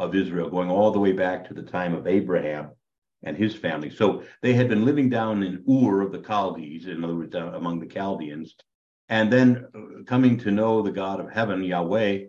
[0.00, 2.70] of Israel, going all the way back to the time of Abraham
[3.22, 3.90] and his family.
[3.90, 7.78] So they had been living down in Ur of the Chaldees, in other words, among
[7.78, 8.56] the Chaldeans,
[9.10, 12.26] and then uh, coming to know the God of heaven, Yahweh,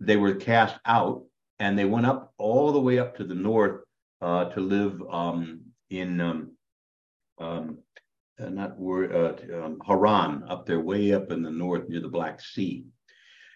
[0.00, 1.24] they were cast out
[1.58, 3.82] and they went up all the way up to the north
[4.20, 5.60] uh, to live um,
[5.90, 6.52] in um,
[7.38, 7.78] um,
[8.40, 12.40] uh, not uh, um, Haran, up there, way up in the north near the Black
[12.40, 12.84] Sea.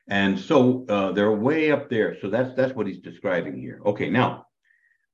[0.08, 2.16] And so uh, they're way up there.
[2.20, 3.80] So that's that's what he's describing here.
[3.84, 4.46] Okay, now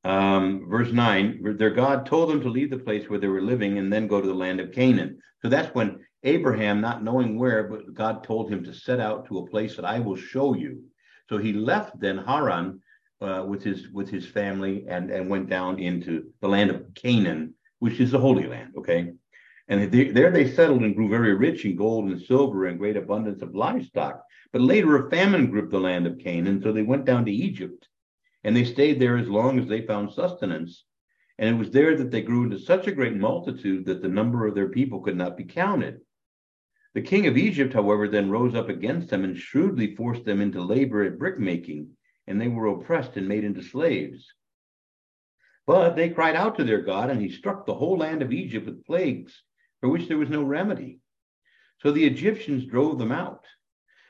[0.05, 3.79] um, verse nine: their God told them to leave the place where they were living
[3.79, 5.19] and then go to the land of Canaan.
[5.41, 9.39] So that's when Abraham, not knowing where, but God told him to set out to
[9.39, 10.85] a place that I will show you.
[11.29, 12.81] So he left then Haran
[13.21, 17.55] uh, with his with his family and and went down into the land of Canaan,
[17.79, 18.75] which is the Holy Land.
[18.77, 19.13] Okay,
[19.69, 22.97] and they, there they settled and grew very rich in gold and silver and great
[22.97, 24.23] abundance of livestock.
[24.53, 27.33] But later a famine gripped the land of Canaan, and so they went down to
[27.33, 27.89] Egypt,
[28.45, 30.85] and they stayed there as long as they found sustenance.
[31.39, 34.47] And it was there that they grew into such a great multitude that the number
[34.47, 36.03] of their people could not be counted.
[36.95, 40.61] The king of Egypt, however, then rose up against them and shrewdly forced them into
[40.61, 41.97] labor at brickmaking,
[42.27, 44.35] and they were oppressed and made into slaves.
[45.67, 48.67] But they cried out to their God, and he struck the whole land of Egypt
[48.67, 49.43] with plagues,
[49.81, 51.01] for which there was no remedy.
[51.81, 53.47] So the Egyptians drove them out.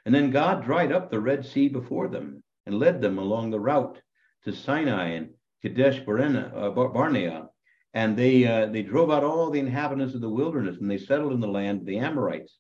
[0.05, 3.61] And then God dried up the Red Sea before them and led them along the
[3.61, 4.01] route
[4.45, 5.31] to Sinai and
[5.63, 7.49] Kadesh uh, Barnea.
[7.95, 11.33] And they, uh, they drove out all the inhabitants of the wilderness, and they settled
[11.33, 12.59] in the land of the Amorites.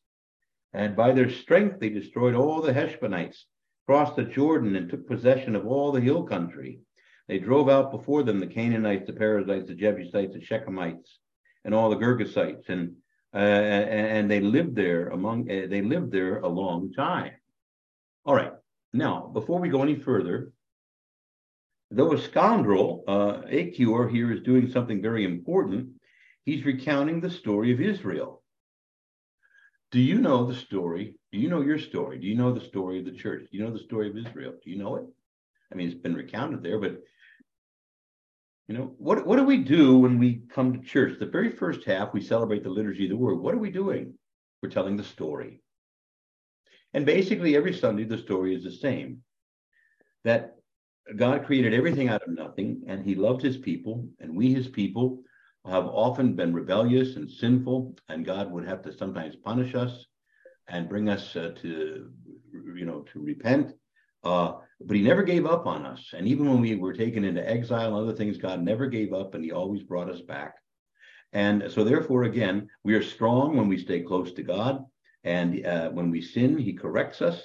[0.72, 3.44] And by their strength, they destroyed all the Heshbonites,
[3.86, 6.80] crossed the Jordan, and took possession of all the hill country.
[7.28, 11.18] They drove out before them the Canaanites, the Perizzites, the Jebusites, the Shechemites,
[11.64, 12.96] and all the Girgashites, and
[13.34, 17.32] uh, and they lived there among uh, they lived there a long time.
[18.24, 18.52] All right.
[18.92, 20.52] Now, before we go any further,
[21.90, 25.88] though a scoundrel, uh, Achior here is doing something very important.
[26.44, 28.42] He's recounting the story of Israel.
[29.92, 31.14] Do you know the story?
[31.32, 32.18] Do you know your story?
[32.18, 33.46] Do you know the story of the church?
[33.50, 34.54] Do you know the story of Israel?
[34.62, 35.04] Do you know it?
[35.70, 37.02] I mean, it's been recounted there, but
[38.68, 41.18] you know, what, what do we do when we come to church?
[41.18, 43.40] The very first half, we celebrate the liturgy of the word.
[43.40, 44.14] What are we doing?
[44.62, 45.60] We're telling the story.
[46.94, 49.22] And basically, every Sunday, the story is the same
[50.24, 50.56] that
[51.16, 55.22] God created everything out of nothing, and he loved his people, and we, his people,
[55.66, 60.06] have often been rebellious and sinful, and God would have to sometimes punish us
[60.68, 62.10] and bring us uh, to,
[62.52, 63.72] you know, to repent.
[64.24, 64.54] Uh,
[64.86, 66.10] but he never gave up on us.
[66.16, 69.34] And even when we were taken into exile and other things, God never gave up
[69.34, 70.54] and he always brought us back.
[71.32, 74.84] And so, therefore, again, we are strong when we stay close to God.
[75.24, 77.42] And uh, when we sin, he corrects us.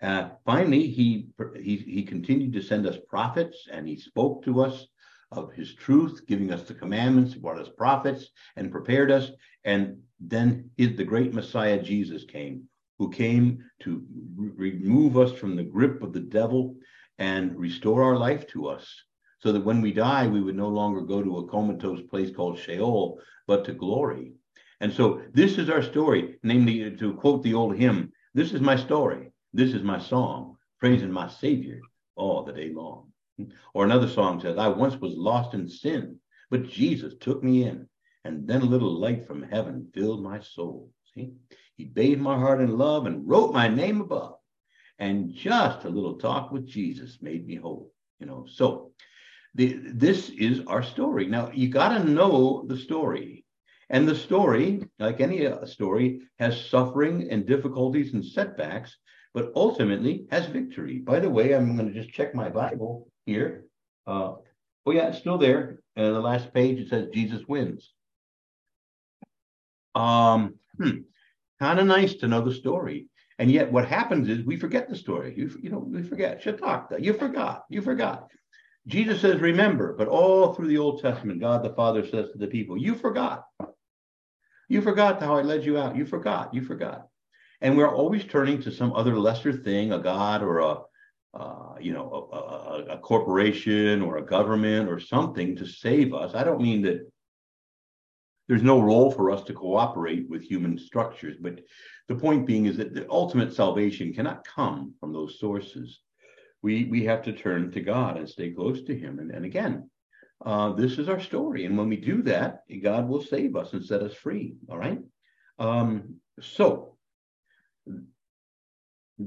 [0.00, 4.86] Uh, finally, he, he, he continued to send us prophets and he spoke to us
[5.30, 9.30] of his truth, giving us the commandments, brought us prophets and prepared us.
[9.64, 12.64] And then his, the great Messiah Jesus came,
[12.98, 14.04] who came to
[14.36, 16.76] re- remove us from the grip of the devil
[17.18, 18.86] and restore our life to us
[19.40, 22.58] so that when we die, we would no longer go to a comatose place called
[22.58, 24.32] Sheol, but to glory.
[24.80, 28.60] And so this is our story, namely, uh, to quote the old hymn, this is
[28.60, 31.80] my story, this is my song, praising my Savior
[32.16, 33.12] all the day long.
[33.74, 36.18] Or another song says, I once was lost in sin,
[36.50, 37.88] but Jesus took me in,
[38.24, 40.90] and then a little light from heaven filled my soul.
[41.14, 41.32] See?
[41.78, 44.34] He bathed my heart in love and wrote my name above.
[44.98, 47.92] And just a little talk with Jesus made me whole.
[48.18, 48.90] You know, so
[49.54, 51.26] the, this is our story.
[51.26, 53.44] Now you got to know the story.
[53.90, 58.94] And the story, like any story, has suffering and difficulties and setbacks,
[59.32, 60.98] but ultimately has victory.
[60.98, 63.66] By the way, I'm going to just check my Bible here.
[64.04, 64.34] Uh,
[64.84, 65.78] oh, yeah, it's still there.
[65.96, 67.92] Uh, the last page, it says Jesus wins.
[69.94, 70.98] Um, hmm
[71.60, 73.06] kind of nice to know the story.
[73.38, 75.34] And yet, what happens is we forget the story.
[75.36, 76.42] You, you know, we forget.
[76.42, 77.64] Shatakta, you forgot.
[77.70, 78.28] You forgot.
[78.86, 82.46] Jesus says, remember, but all through the Old Testament, God the Father says to the
[82.46, 83.44] people, you forgot.
[84.68, 85.94] You forgot how I led you out.
[85.94, 86.52] You forgot.
[86.52, 87.06] You forgot.
[87.60, 90.78] And we're always turning to some other lesser thing, a God or a,
[91.34, 96.34] uh, you know, a, a, a corporation or a government or something to save us.
[96.34, 97.10] I don't mean that
[98.48, 101.36] there's no role for us to cooperate with human structures.
[101.40, 101.60] But
[102.08, 106.00] the point being is that the ultimate salvation cannot come from those sources.
[106.62, 109.18] We we have to turn to God and stay close to Him.
[109.18, 109.90] And, and again,
[110.44, 111.66] uh, this is our story.
[111.66, 114.56] And when we do that, God will save us and set us free.
[114.70, 115.00] All right.
[115.58, 116.96] Um, so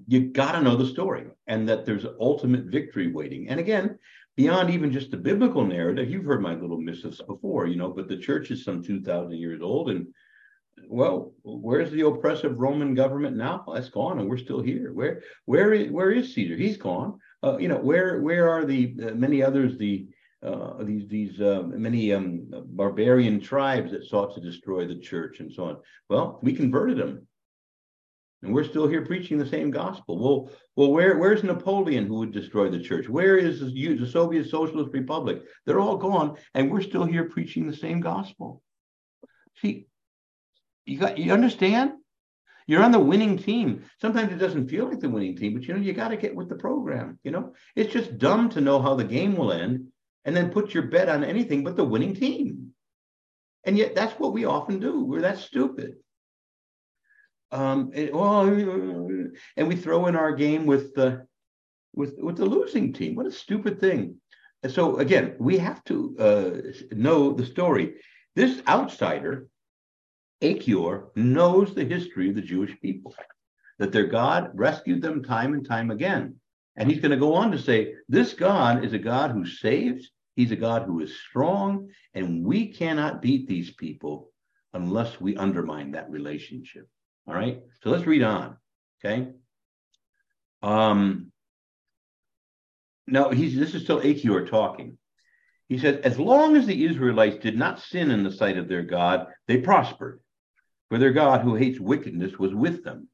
[0.08, 3.50] you got to know the story and that there's ultimate victory waiting.
[3.50, 4.00] And again,
[4.38, 8.08] beyond even just the biblical narrative, you've heard my little missives before, you know, but
[8.08, 9.90] the church is some 2,000 years old.
[9.90, 10.08] And
[10.88, 13.66] well, where's the oppressive Roman government now?
[13.74, 14.94] That's gone, and we're still here.
[14.94, 16.56] Where, where, is, where is Caesar?
[16.56, 17.20] He's gone.
[17.44, 19.78] Uh, you know, where, where are the uh, many others?
[19.78, 20.08] The
[20.44, 25.54] uh, these these uh, many um, barbarian tribes that sought to destroy the church and
[25.54, 25.78] so on.
[26.10, 27.28] Well, we converted them
[28.44, 30.18] and we're still here preaching the same gospel.
[30.18, 33.08] Well, well, where where's Napoleon who would destroy the church?
[33.08, 35.44] Where is the, the Soviet Socialist Republic?
[35.66, 38.62] They're all gone, and we're still here preaching the same gospel.
[39.62, 39.88] See,
[40.86, 41.94] you got you understand?
[42.68, 43.84] You're on the winning team.
[44.00, 46.36] Sometimes it doesn't feel like the winning team, but you know you got to get
[46.36, 47.20] with the program.
[47.24, 49.88] You know, it's just dumb to know how the game will end
[50.26, 52.74] and then put your bet on anything but the winning team.
[53.64, 55.04] And yet that's what we often do.
[55.04, 55.96] We're that stupid.
[57.52, 61.28] Um, it, well, and we throw in our game with the
[61.94, 63.16] with with the losing team.
[63.16, 64.22] What a stupid thing!
[64.70, 66.52] so again, we have to uh,
[66.92, 67.96] know the story.
[68.36, 69.48] This outsider,
[70.42, 73.16] Achior, knows the history of the Jewish people,
[73.80, 76.36] that their God rescued them time and time again.
[76.76, 80.10] And he's going to go on to say, This God is a God who saves,
[80.36, 84.32] he's a God who is strong, and we cannot beat these people
[84.74, 86.88] unless we undermine that relationship.
[87.28, 87.62] All right.
[87.82, 88.58] So let's read on.
[89.04, 89.30] Okay.
[90.62, 91.32] Um,
[93.08, 94.98] no, he's this is still Achior talking.
[95.68, 98.84] He says, as long as the Israelites did not sin in the sight of their
[98.84, 100.20] God, they prospered,
[100.90, 103.08] for their God who hates wickedness was with them.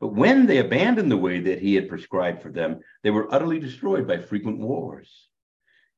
[0.00, 3.58] But when they abandoned the way that he had prescribed for them, they were utterly
[3.58, 5.28] destroyed by frequent wars.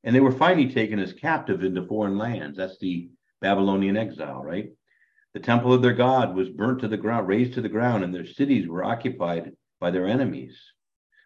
[0.04, 2.56] And they were finally taken as captive into foreign lands.
[2.56, 3.08] That's the
[3.40, 4.70] Babylonian exile, right?
[5.34, 8.14] The temple of their God was burnt to the ground, razed to the ground, and
[8.14, 10.58] their cities were occupied by their enemies.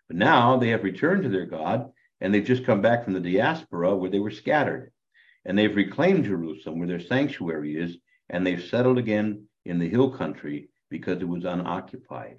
[0.08, 3.20] But now they have returned to their God, and they've just come back from the
[3.20, 4.92] diaspora where they were scattered.
[5.44, 7.96] And they've reclaimed Jerusalem, where their sanctuary is,
[8.28, 12.38] and they've settled again in the hill country because it was unoccupied.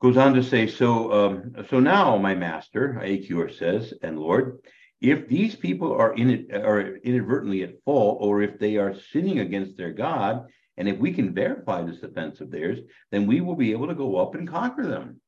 [0.00, 4.58] Goes on to say, so, um, so now, my master, Achior says, and Lord,
[5.00, 9.40] if these people are in it are inadvertently at fault, or if they are sinning
[9.40, 12.80] against their God, and if we can verify this offense of theirs,
[13.10, 15.20] then we will be able to go up and conquer them.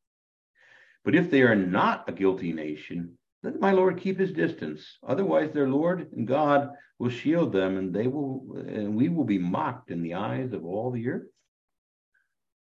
[1.04, 4.98] But if they are not a guilty nation, let my Lord keep his distance.
[5.06, 9.38] Otherwise, their Lord and God will shield them, and they will, and we will be
[9.38, 11.28] mocked in the eyes of all the earth.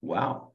[0.03, 0.53] Wow.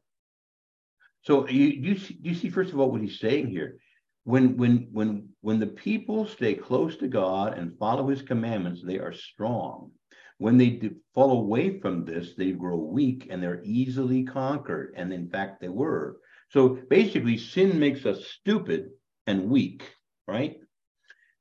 [1.23, 3.77] So you you see, you see first of all what he's saying here
[4.23, 8.97] when when when when the people stay close to God and follow his commandments, they
[8.97, 9.91] are strong.
[10.37, 14.93] When they fall away from this, they grow weak and they're easily conquered.
[14.95, 16.15] And in fact, they were.
[16.51, 18.91] So basically, sin makes us stupid
[19.27, 19.83] and weak,
[20.29, 20.55] right?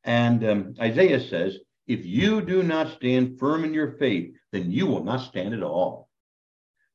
[0.02, 4.88] And um, Isaiah says, if you do not stand firm in your faith, then you
[4.88, 6.08] will not stand at all.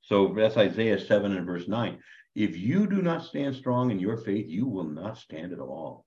[0.02, 2.00] So that's Isaiah 7 and verse 9.
[2.36, 6.06] If you do not stand strong in your faith, you will not stand at all.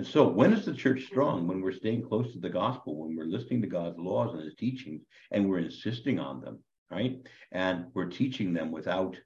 [0.00, 1.46] And so, when is the church strong?
[1.46, 4.54] When we're staying close to the gospel, when we're listening to God's laws and his
[4.54, 7.18] teachings, and we're insisting on them, right?
[7.52, 9.18] And we're teaching them without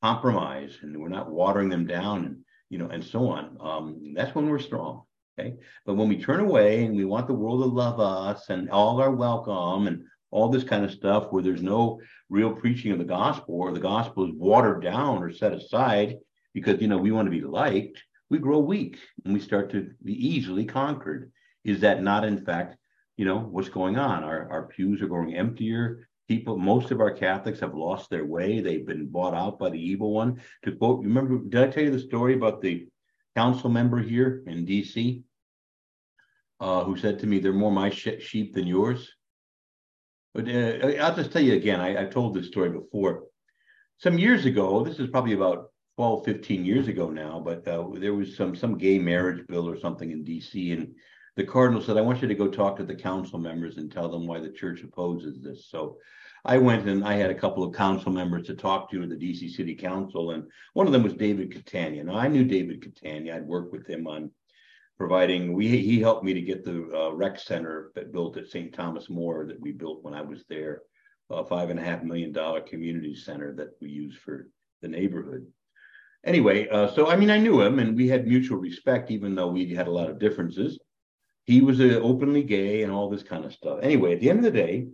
[0.00, 2.36] compromise, and we're not watering them down, and
[2.68, 3.56] you know, and so on.
[3.58, 5.02] Um, that's when we're strong.
[5.36, 5.56] Okay.
[5.84, 9.02] But when we turn away and we want the world to love us and all
[9.02, 13.04] are welcome and all this kind of stuff where there's no real preaching of the
[13.04, 16.14] gospel or the gospel is watered down or set aside
[16.54, 18.00] because you know we want to be liked
[18.30, 21.32] we grow weak and we start to be easily conquered.
[21.64, 22.76] Is that not in fact
[23.16, 24.24] you know what's going on?
[24.24, 26.08] Our, our pews are growing emptier.
[26.28, 28.60] People most of our catholics have lost their way.
[28.60, 30.40] They've been bought out by the evil one.
[30.64, 32.88] To quote remember did i tell you the story about the
[33.36, 35.22] council member here in dc
[36.58, 39.08] uh, who said to me they're more my sh- sheep than yours
[40.34, 43.24] but uh, I'll just tell you again, I, have told this story before.
[43.98, 45.69] Some years ago, this is probably about
[46.00, 49.78] 12, 15 years ago now, but uh, there was some some gay marriage bill or
[49.78, 50.72] something in DC.
[50.72, 50.94] And
[51.36, 54.08] the cardinal said, I want you to go talk to the council members and tell
[54.08, 55.68] them why the church opposes this.
[55.68, 55.98] So
[56.46, 59.14] I went and I had a couple of council members to talk to in the
[59.14, 62.02] DC City Council, and one of them was David Catania.
[62.02, 64.30] Now I knew David Catania; I'd worked with him on
[64.96, 68.72] providing we he helped me to get the uh, rec center that built at St.
[68.72, 70.80] Thomas More that we built when I was there,
[71.28, 74.48] a five and a half million dollar community center that we use for
[74.80, 75.46] the neighborhood.
[76.24, 79.48] Anyway, uh, so I mean I knew him and we had mutual respect even though
[79.48, 80.78] we had a lot of differences.
[81.44, 83.80] He was uh, openly gay and all this kind of stuff.
[83.82, 84.86] Anyway, at the end of the day,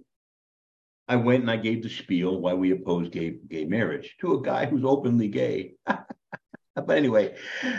[1.08, 4.42] I went and I gave the spiel why we oppose gay gay marriage to a
[4.42, 5.74] guy who's openly gay.
[5.86, 7.34] but anyway,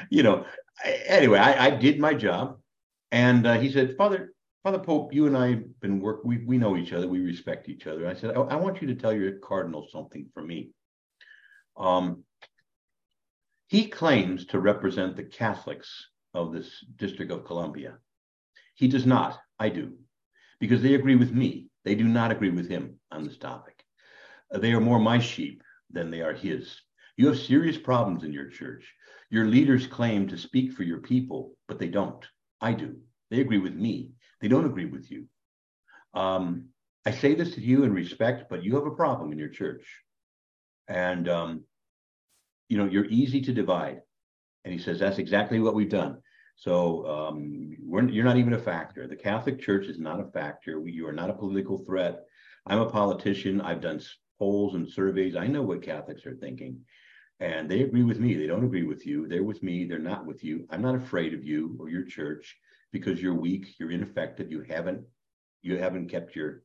[0.09, 0.45] you know,
[0.83, 2.57] anyway, I, I, did my job,
[3.11, 4.33] and uh, he said, "Father,
[4.63, 6.21] Father Pope, you and I have been work.
[6.23, 7.07] We we know each other.
[7.07, 10.27] We respect each other." I said, I, I want you to tell your cardinal something
[10.33, 10.71] for me."
[11.75, 12.23] Um,
[13.67, 17.97] he claims to represent the Catholics of this District of Columbia.
[18.75, 19.39] He does not.
[19.59, 19.93] I do,
[20.59, 21.67] because they agree with me.
[21.83, 23.83] They do not agree with him on this topic.
[24.51, 26.79] They are more my sheep than they are his.
[27.17, 28.93] You have serious problems in your church.
[29.29, 32.23] Your leaders claim to speak for your people, but they don't.
[32.61, 32.97] I do.
[33.29, 34.11] They agree with me.
[34.39, 35.25] They don't agree with you.
[36.13, 36.69] Um,
[37.05, 39.85] I say this to you in respect, but you have a problem in your church.
[40.87, 41.63] And, um,
[42.69, 44.01] you know, you're easy to divide.
[44.63, 46.17] And he says, that's exactly what we've done.
[46.55, 47.75] So um,
[48.09, 49.07] you're not even a factor.
[49.07, 50.79] The Catholic Church is not a factor.
[50.79, 52.23] We, you are not a political threat.
[52.65, 53.61] I'm a politician.
[53.61, 54.01] I've done
[54.39, 55.35] polls and surveys.
[55.35, 56.81] I know what Catholics are thinking.
[57.39, 58.33] and they agree with me.
[58.33, 59.27] They don't agree with you.
[59.27, 59.85] They're with me.
[59.85, 60.65] They're not with you.
[60.69, 62.55] I'm not afraid of you or your church
[62.91, 63.75] because you're weak.
[63.79, 64.51] You're ineffective.
[64.51, 65.01] You haven't
[65.61, 66.63] you haven't kept your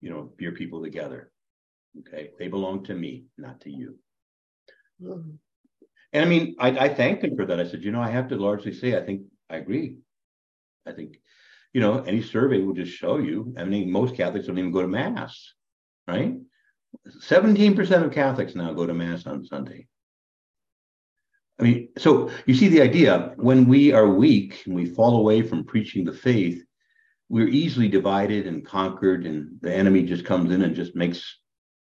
[0.00, 1.30] you know your people together.
[2.00, 3.98] Okay, they belong to me, not to you.
[5.00, 7.60] And I mean, I, I thanked him for that.
[7.60, 9.96] I said, you know, I have to largely say, I think I agree.
[10.86, 11.20] I think,
[11.72, 13.54] you know, any survey will just show you.
[13.56, 15.52] I mean, most Catholics don't even go to mass,
[16.08, 16.34] right?
[17.22, 19.86] 17% of Catholics now go to mass on Sunday.
[21.60, 25.42] I mean, so you see the idea when we are weak and we fall away
[25.42, 26.64] from preaching the faith,
[27.28, 31.39] we're easily divided and conquered, and the enemy just comes in and just makes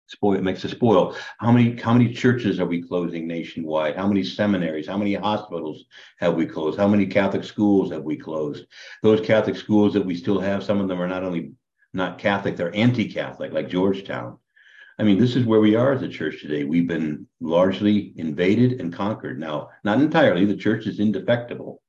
[0.06, 1.16] spoil it makes a spoil.
[1.38, 3.96] How many how many churches are we closing nationwide?
[3.96, 4.86] How many seminaries?
[4.86, 5.84] How many hospitals
[6.18, 6.78] have we closed?
[6.78, 8.66] How many Catholic schools have we closed?
[9.02, 11.52] Those Catholic schools that we still have, some of them are not only
[11.92, 14.38] not Catholic, they're anti-Catholic, like Georgetown.
[14.98, 16.64] I mean, this is where we are as a church today.
[16.64, 19.40] We've been largely invaded and conquered.
[19.40, 21.82] Now, not entirely, the church is indefectible,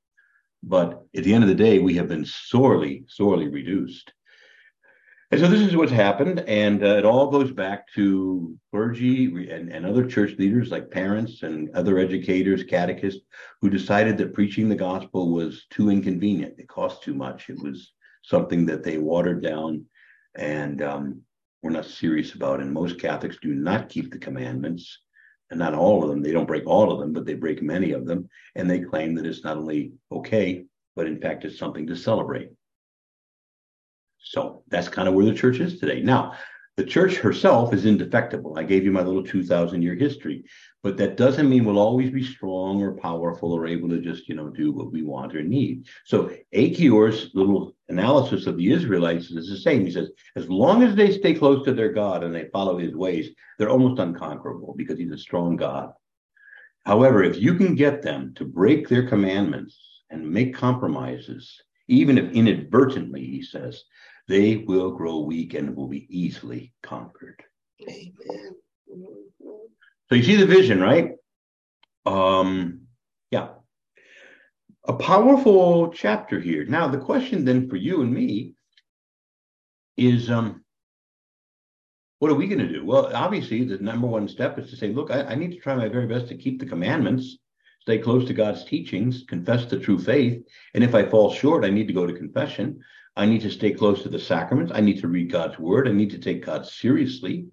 [0.64, 4.12] but at the end of the day, we have been sorely, sorely reduced.
[5.32, 9.72] And so this is what's happened, and uh, it all goes back to clergy and,
[9.74, 13.22] and other church leaders like parents and other educators, catechists,
[13.60, 16.60] who decided that preaching the gospel was too inconvenient.
[16.60, 17.50] It cost too much.
[17.50, 17.94] It was
[18.24, 19.86] something that they watered down,
[20.36, 21.22] and um,
[21.64, 22.60] we're not serious about.
[22.60, 25.00] And most Catholics do not keep the commandments,
[25.50, 26.22] and not all of them.
[26.22, 28.30] They don't break all of them, but they break many of them.
[28.54, 30.66] And they claim that it's not only okay,
[30.96, 32.52] but in fact, it's something to celebrate.
[34.26, 36.02] So that's kind of where the church is today.
[36.02, 36.34] Now,
[36.78, 38.58] the church herself is indefectible.
[38.58, 40.44] I gave you my little 2,000 year history,
[40.84, 44.36] but that doesn't mean we'll always be strong or powerful or able to just, you
[44.36, 45.88] know, do what we want or need.
[46.06, 49.86] So Achior's little analysis of the Israelites is the same.
[49.86, 52.96] He says, as long as they stay close to their God and they follow his
[52.96, 55.94] ways, they're almost unconquerable because he's a strong God.
[56.84, 59.78] However, if you can get them to break their commandments
[60.10, 63.84] and make compromises, even if inadvertently, he says,
[64.28, 67.42] they will grow weak and will be easily conquered.
[67.82, 68.56] Amen.
[70.10, 71.12] So you see the vision, right?
[72.06, 72.82] Um,
[73.32, 73.50] yeah.
[74.88, 76.66] A powerful chapter here.
[76.66, 78.54] Now, the question then for you and me
[79.98, 80.64] is um,
[82.20, 82.86] what are we going to do?
[82.86, 85.76] Well, obviously, the number one step is to say, look, I, I need to try
[85.76, 87.38] my very best to keep the commandments,
[87.82, 90.44] stay close to God's teachings, confess the true faith.
[90.74, 92.80] And if I fall short, I need to go to confession.
[93.16, 94.72] I need to stay close to the sacraments.
[94.76, 95.88] I need to read God's word.
[95.88, 97.48] I need to take God seriously.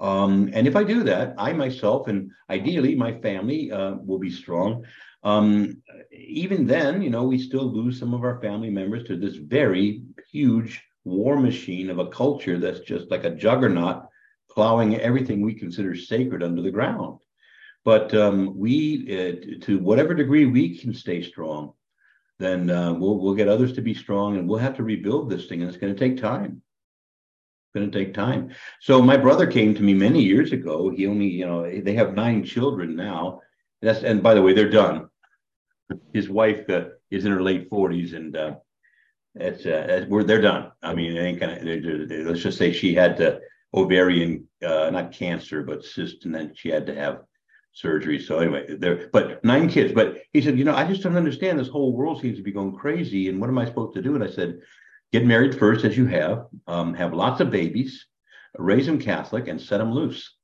[0.00, 4.30] Um, and if I do that, I myself and ideally my family uh, will be
[4.30, 4.84] strong.
[5.22, 5.82] Um,
[6.12, 10.02] even then, you know, we still lose some of our family members to this very
[10.30, 14.04] huge war machine of a culture that's just like a juggernaut
[14.50, 17.20] plowing everything we consider sacred under the ground.
[17.84, 21.74] But um, we, uh, to whatever degree we can stay strong,
[22.38, 25.46] then uh, we'll we'll get others to be strong, and we'll have to rebuild this
[25.46, 26.62] thing, and it's going to take time.
[27.66, 28.50] It's going to take time.
[28.80, 30.90] So my brother came to me many years ago.
[30.90, 33.40] He only, you know, they have nine children now.
[33.82, 35.08] That's and by the way, they're done.
[36.12, 38.54] His wife uh, is in her late forties, and uh,
[39.34, 40.72] it's uh, we're they're done.
[40.82, 41.60] I mean, it ain't gonna.
[41.62, 43.40] They're, they're, let's just say she had to
[43.74, 47.22] ovarian, uh, not cancer, but cyst, and then she had to have
[47.74, 48.20] surgery.
[48.20, 49.92] So anyway, there, but nine kids.
[49.92, 51.58] But he said, you know, I just don't understand.
[51.58, 53.28] This whole world seems to be going crazy.
[53.28, 54.14] And what am I supposed to do?
[54.14, 54.60] And I said,
[55.12, 58.06] get married first, as you have, um, have lots of babies,
[58.56, 60.34] raise them Catholic, and set them loose.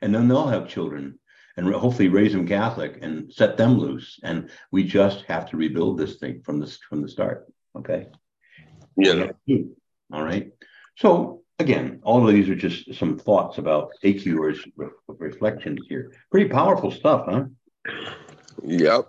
[0.00, 1.18] And then they'll have children
[1.56, 4.20] and hopefully raise them Catholic and set them loose.
[4.22, 7.48] And we just have to rebuild this thing from the from the start.
[7.76, 8.06] Okay.
[8.96, 9.26] Yeah.
[10.12, 10.52] All right.
[10.96, 16.12] So again, all of these are just some thoughts about Achior's re- reflections here.
[16.30, 17.44] Pretty powerful stuff, huh?
[18.62, 19.08] Yep.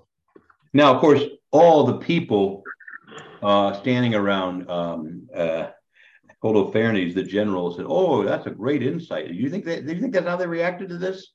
[0.73, 2.63] Now, of course, all the people
[3.41, 5.67] uh, standing around um, uh,
[6.43, 9.85] Holofernes, the general, said, "Oh, that's a great insight." Do you think that?
[9.85, 11.31] Do you think that's how they reacted to this?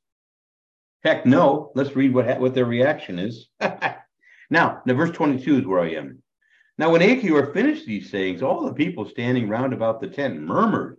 [1.03, 1.73] Heck, no.
[1.75, 3.49] Let's read what what their reaction is.
[4.51, 6.23] now, the verse twenty-two is where I am.
[6.79, 10.99] Now, when Achior finished these sayings, all the people standing round about the tent murmured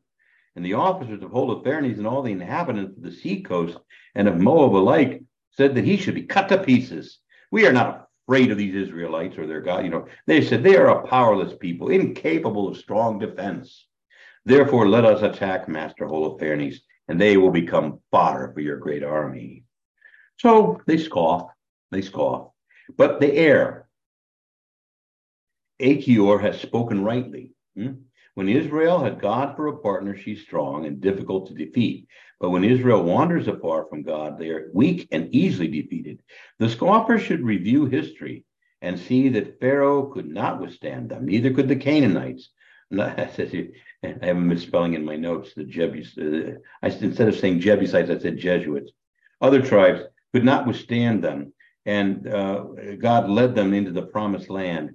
[0.56, 3.78] and the officers of Holofernes and all the inhabitants of the seacoast
[4.16, 5.22] and of Moab alike
[5.52, 7.20] said that he should be cut to pieces.
[7.52, 9.84] We are not afraid of these Israelites or their God.
[9.84, 13.86] You know, they said they are a powerless people, incapable of strong defense.
[14.46, 16.78] Therefore, let us attack Master Holofernes,
[17.08, 19.64] and they will become fodder for your great army.
[20.38, 21.50] So they scoff,
[21.92, 22.52] they scoff,
[22.98, 23.88] but they err.
[25.80, 27.54] Achior has spoken rightly.
[27.76, 27.94] Hmm?
[28.36, 32.08] When Israel had God for a partner, she's strong and difficult to defeat.
[32.40, 36.22] But when Israel wanders afar from God, they are weak and easily defeated.
[36.60, 38.44] The scoffer should review history
[38.82, 42.50] and see that Pharaoh could not withstand them, neither could the Canaanites.
[43.00, 43.30] I
[44.04, 45.54] have a misspelling in my notes.
[45.56, 48.92] The Jebus, uh, I, instead of saying Jebusites, I said Jesuits.
[49.42, 50.02] Other tribes
[50.34, 51.54] could not withstand them,
[51.86, 52.66] and uh,
[53.00, 54.92] God led them into the promised land.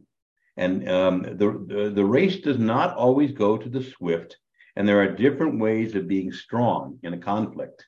[0.61, 4.37] And um, the, the the race does not always go to the swift,
[4.77, 7.87] and there are different ways of being strong in a conflict.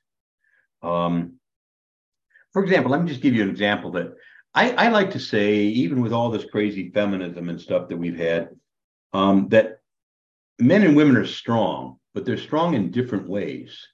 [0.82, 1.34] Um,
[2.54, 4.14] for example, let me just give you an example that
[4.54, 8.18] I, I, like to say, even with all this crazy feminism and stuff that we've
[8.18, 8.48] had,
[9.12, 9.80] um, that
[10.58, 13.86] men and women are strong, but they're strong in different ways.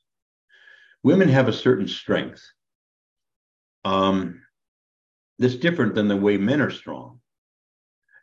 [1.02, 2.44] Women have a certain strength
[3.84, 4.40] um,
[5.40, 7.18] that's different than the way men are strong.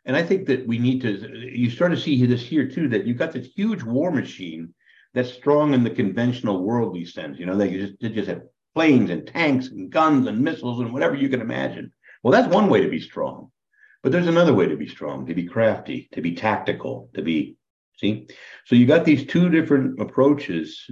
[0.06, 3.06] And I think that we need to, you start to see this here too, that
[3.06, 4.72] you've got this huge war machine
[5.12, 7.38] that's strong in the conventional worldly sense.
[7.38, 8.42] You know, they just, they just have
[8.74, 11.90] planes and tanks and guns and missiles and whatever you can imagine.
[12.22, 13.50] Well, that's one way to be strong.
[14.02, 17.56] But there's another way to be strong, to be crafty, to be tactical, to be,
[17.96, 18.28] see?
[18.66, 20.88] So you got these two different approaches.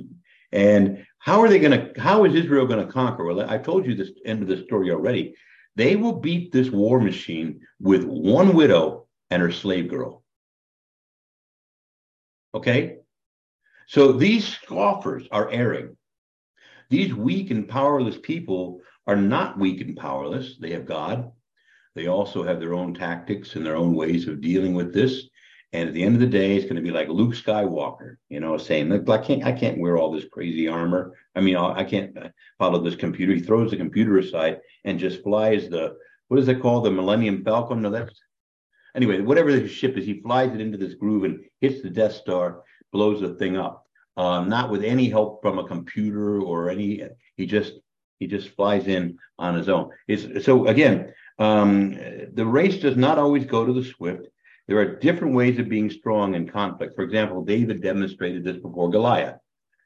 [0.51, 3.25] And how are they going to, how is Israel going to conquer?
[3.25, 5.37] Well, I told you this end of the story already.
[5.77, 10.23] They will beat this war machine with one widow and her slave girl.
[12.55, 12.99] Okay?
[13.87, 15.97] So these scoffers are erring.
[16.91, 20.57] These weak and powerless people are not weak and powerless.
[20.59, 21.33] They have God.
[21.95, 25.29] They also have their own tactics and their own ways of dealing with this.
[25.73, 28.39] And at the end of the day, it's going to be like Luke Skywalker, you
[28.39, 31.15] know, saying, "Look, I can't, I can't wear all this crazy armor.
[31.35, 32.29] I mean, I can't uh,
[32.59, 35.97] follow this computer." He throws the computer aside and just flies the
[36.29, 37.83] what is it called, the Millennium Falcon?
[37.83, 38.21] No, that's
[38.95, 42.15] anyway, whatever the ship is, he flies it into this groove and hits the Death
[42.15, 42.63] Star,
[42.93, 43.87] blows the thing up.
[44.17, 47.03] Uh, not with any help from a computer or any.
[47.37, 47.73] He just
[48.21, 49.91] he just flies in on his own.
[50.07, 51.95] It's, so again, um,
[52.33, 54.29] the race does not always go to the swift.
[54.69, 56.95] There are different ways of being strong in conflict.
[56.95, 59.37] For example, David demonstrated this before Goliath.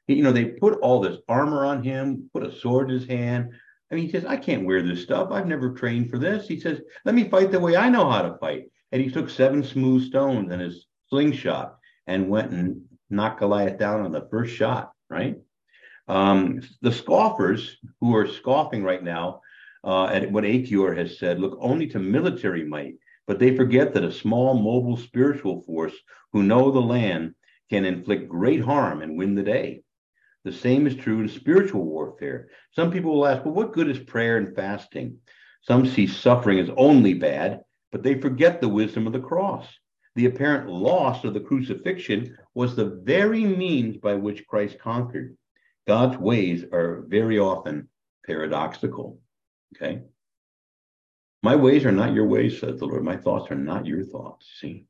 [0.07, 3.07] He, you know, they put all this armor on him, put a sword in his
[3.07, 3.49] hand.
[3.91, 5.31] I mean, he says, I can't wear this stuff.
[5.31, 6.47] I've never trained for this.
[6.47, 8.71] He says, let me fight the way I know how to fight.
[8.91, 14.01] And he took seven smooth stones and his slingshot and went and knocked Goliath down
[14.01, 15.37] on the first shot, right?
[16.07, 19.41] Um, the scoffers who are scoffing right now
[19.83, 22.95] uh, at what Achior has said look only to military might,
[23.27, 25.93] but they forget that a small, mobile spiritual force
[26.33, 27.35] who know the land
[27.69, 29.83] can inflict great harm and win the day.
[30.45, 32.49] The same is true in spiritual warfare.
[32.71, 35.17] Some people will ask, well, what good is prayer and fasting?
[35.61, 37.61] Some see suffering as only bad,
[37.91, 39.67] but they forget the wisdom of the cross.
[40.15, 45.37] The apparent loss of the crucifixion was the very means by which Christ conquered.
[45.87, 47.89] God's ways are very often
[48.25, 49.19] paradoxical.
[49.75, 50.01] Okay.
[51.41, 53.03] My ways are not your ways, says the Lord.
[53.03, 54.47] My thoughts are not your thoughts.
[54.59, 54.85] See?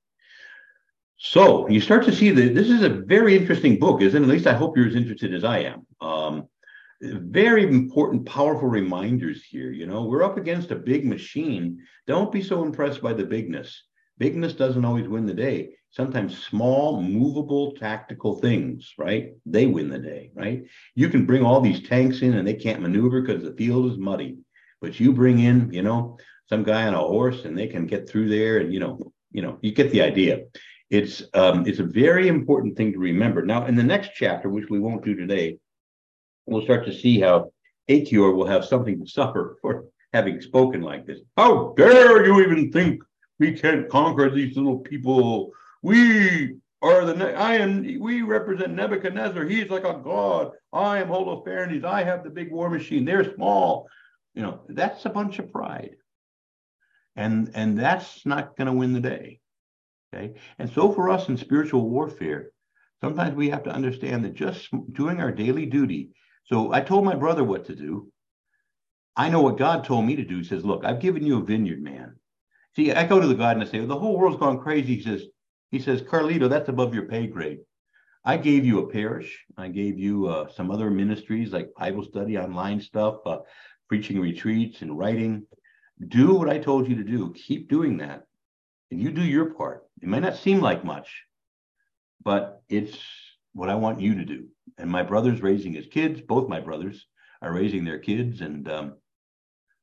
[1.18, 4.26] So you start to see that this is a very interesting book, isn't it?
[4.26, 5.86] At least I hope you're as interested as I am.
[6.02, 6.19] Um,
[7.02, 9.72] very important, powerful reminders here.
[9.72, 11.80] You know, we're up against a big machine.
[12.08, 13.84] Don't be so impressed by the bigness.
[14.20, 15.70] Bigness doesn't always win the day.
[15.92, 19.32] Sometimes small, movable, tactical things, right?
[19.46, 20.64] They win the day, right?
[20.94, 23.98] You can bring all these tanks in and they can't maneuver because the field is
[23.98, 24.38] muddy.
[24.82, 26.18] But you bring in, you know,
[26.48, 29.42] some guy on a horse and they can get through there and you know, you
[29.42, 30.42] know, you get the idea.
[30.90, 33.46] It's um, it's a very important thing to remember.
[33.46, 35.58] Now, in the next chapter, which we won't do today,
[36.50, 37.52] we'll start to see how
[37.90, 41.20] Achior will have something to suffer for having spoken like this.
[41.38, 43.02] How dare you even think
[43.40, 45.52] we can't conquer these little people?
[45.82, 49.46] We are the I am we represent Nebuchadnezzar.
[49.46, 50.52] He's like a god.
[50.72, 51.84] I am Holofernes.
[51.84, 53.06] I have the big war machine.
[53.06, 53.88] They're small.
[54.34, 55.96] You know, that's a bunch of pride.
[57.16, 59.40] And and that's not going to win the day.
[60.14, 60.36] Okay.
[60.58, 62.52] And so for us in spiritual warfare,
[63.02, 66.12] sometimes we have to understand that just doing our daily duty.
[66.50, 68.12] So I told my brother what to do.
[69.16, 70.38] I know what God told me to do.
[70.38, 72.16] He says, Look, I've given you a vineyard, man.
[72.76, 74.96] See, I go to the God and I say, well, the whole world's gone crazy.
[74.96, 75.24] He says,
[75.72, 77.60] he says, Carlito, that's above your pay grade.
[78.24, 79.44] I gave you a parish.
[79.58, 83.40] I gave you uh, some other ministries like Bible study, online stuff, uh,
[83.88, 85.46] preaching retreats and writing.
[86.08, 87.34] Do what I told you to do.
[87.34, 88.24] Keep doing that.
[88.92, 89.84] And you do your part.
[90.02, 91.24] It might not seem like much,
[92.24, 92.98] but it's
[93.54, 94.48] what I want you to do.
[94.78, 96.22] And my brother's raising his kids.
[96.22, 97.08] Both my brothers
[97.42, 98.42] are raising their kids.
[98.42, 98.98] And um,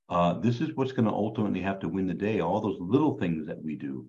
[0.08, 2.40] uh, this is what's going to ultimately have to win the day.
[2.40, 4.06] All those little things that we do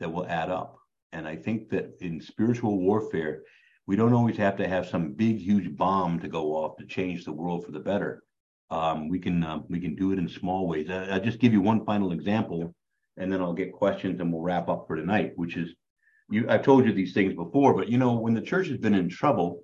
[0.00, 0.76] that will add up.
[1.12, 3.42] And I think that in spiritual warfare,
[3.86, 7.24] we don't always have to have some big, huge bomb to go off to change
[7.24, 8.22] the world for the better.
[8.70, 10.88] Um, we can uh, we can do it in small ways.
[10.88, 12.74] I, I'll just give you one final example,
[13.18, 15.32] and then I'll get questions and we'll wrap up for tonight.
[15.36, 15.74] Which is,
[16.30, 18.94] you I've told you these things before, but you know when the church has been
[18.94, 19.62] in trouble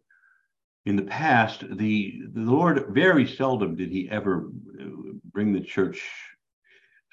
[0.89, 4.49] in the past, the the Lord very seldom did He ever
[4.81, 4.85] uh,
[5.33, 6.03] bring the church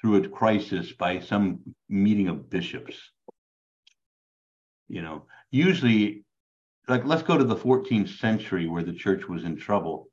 [0.00, 2.96] through a crisis by some meeting of bishops.
[4.88, 6.24] You know, usually
[6.88, 10.08] like let's go to the 14th century where the church was in trouble.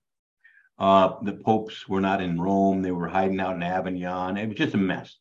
[0.78, 4.36] Uh, the popes were not in Rome; they were hiding out in Avignon.
[4.36, 5.18] It was just a mess.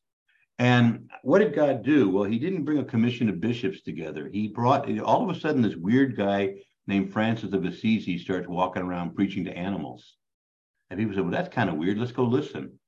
[0.59, 2.11] And what did God do?
[2.11, 4.29] Well, He didn't bring a commission of bishops together.
[4.33, 6.55] He brought all of a sudden this weird guy
[6.87, 10.17] named Francis of Assisi starts walking around preaching to animals,
[10.91, 11.99] and people said, "Well, that's kind of weird.
[11.99, 12.79] Let's go listen."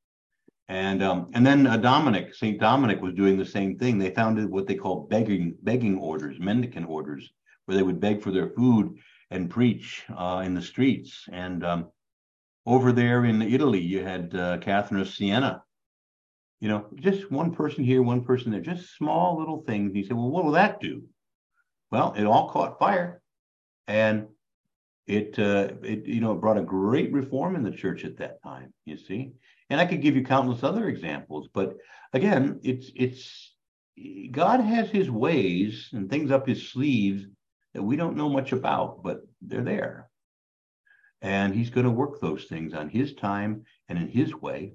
[0.69, 3.99] And um, and then uh, Dominic, Saint Dominic, was doing the same thing.
[3.99, 7.31] They founded what they call begging begging orders, mendicant orders,
[7.67, 8.97] where they would beg for their food
[9.31, 11.27] and preach uh, in the streets.
[11.31, 11.91] And um,
[12.67, 15.63] over there in Italy, you had uh, Catherine of Siena.
[16.61, 19.89] You know, just one person here, one person there, just small little things.
[19.89, 21.03] And you say, well, what will that do?
[21.91, 23.21] Well, it all caught fire,
[23.87, 24.29] and
[25.07, 28.73] it uh, it you know brought a great reform in the church at that time.
[28.85, 29.33] You see,
[29.71, 31.77] and I could give you countless other examples, but
[32.13, 33.55] again, it's it's
[34.31, 37.27] God has His ways and things up His sleeves
[37.75, 40.09] that we don't know much about, but they're there.
[41.21, 44.73] And he's going to work those things on his time and in his way.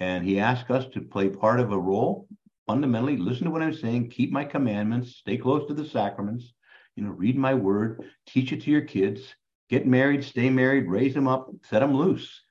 [0.00, 2.26] And he asks us to play part of a role.
[2.66, 6.52] Fundamentally, listen to what I'm saying, keep my commandments, stay close to the sacraments,
[7.00, 9.22] you know, read my word, teach it to your kids,
[9.70, 12.42] get married, stay married, raise them up, set them loose.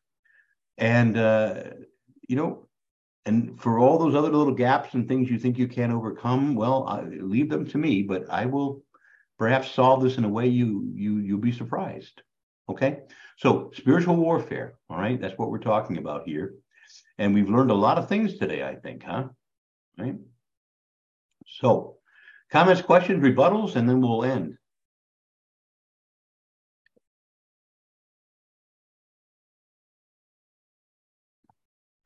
[0.80, 1.66] And, uh,
[2.28, 2.68] you know,
[3.28, 6.88] and for all those other little gaps and things you think you can't overcome, well,
[6.88, 8.84] I, leave them to me, but I will
[9.38, 12.24] perhaps solve this in a way you you you'll be surprised.
[12.70, 13.02] Okay,
[13.38, 14.76] so spiritual warfare.
[14.90, 16.56] All right, that's what we're talking about here,
[17.20, 18.64] and we've learned a lot of things today.
[18.64, 19.26] I think, huh?
[19.98, 20.16] Right.
[21.46, 21.99] So,
[22.52, 24.58] comments, questions, rebuttals, and then we'll end.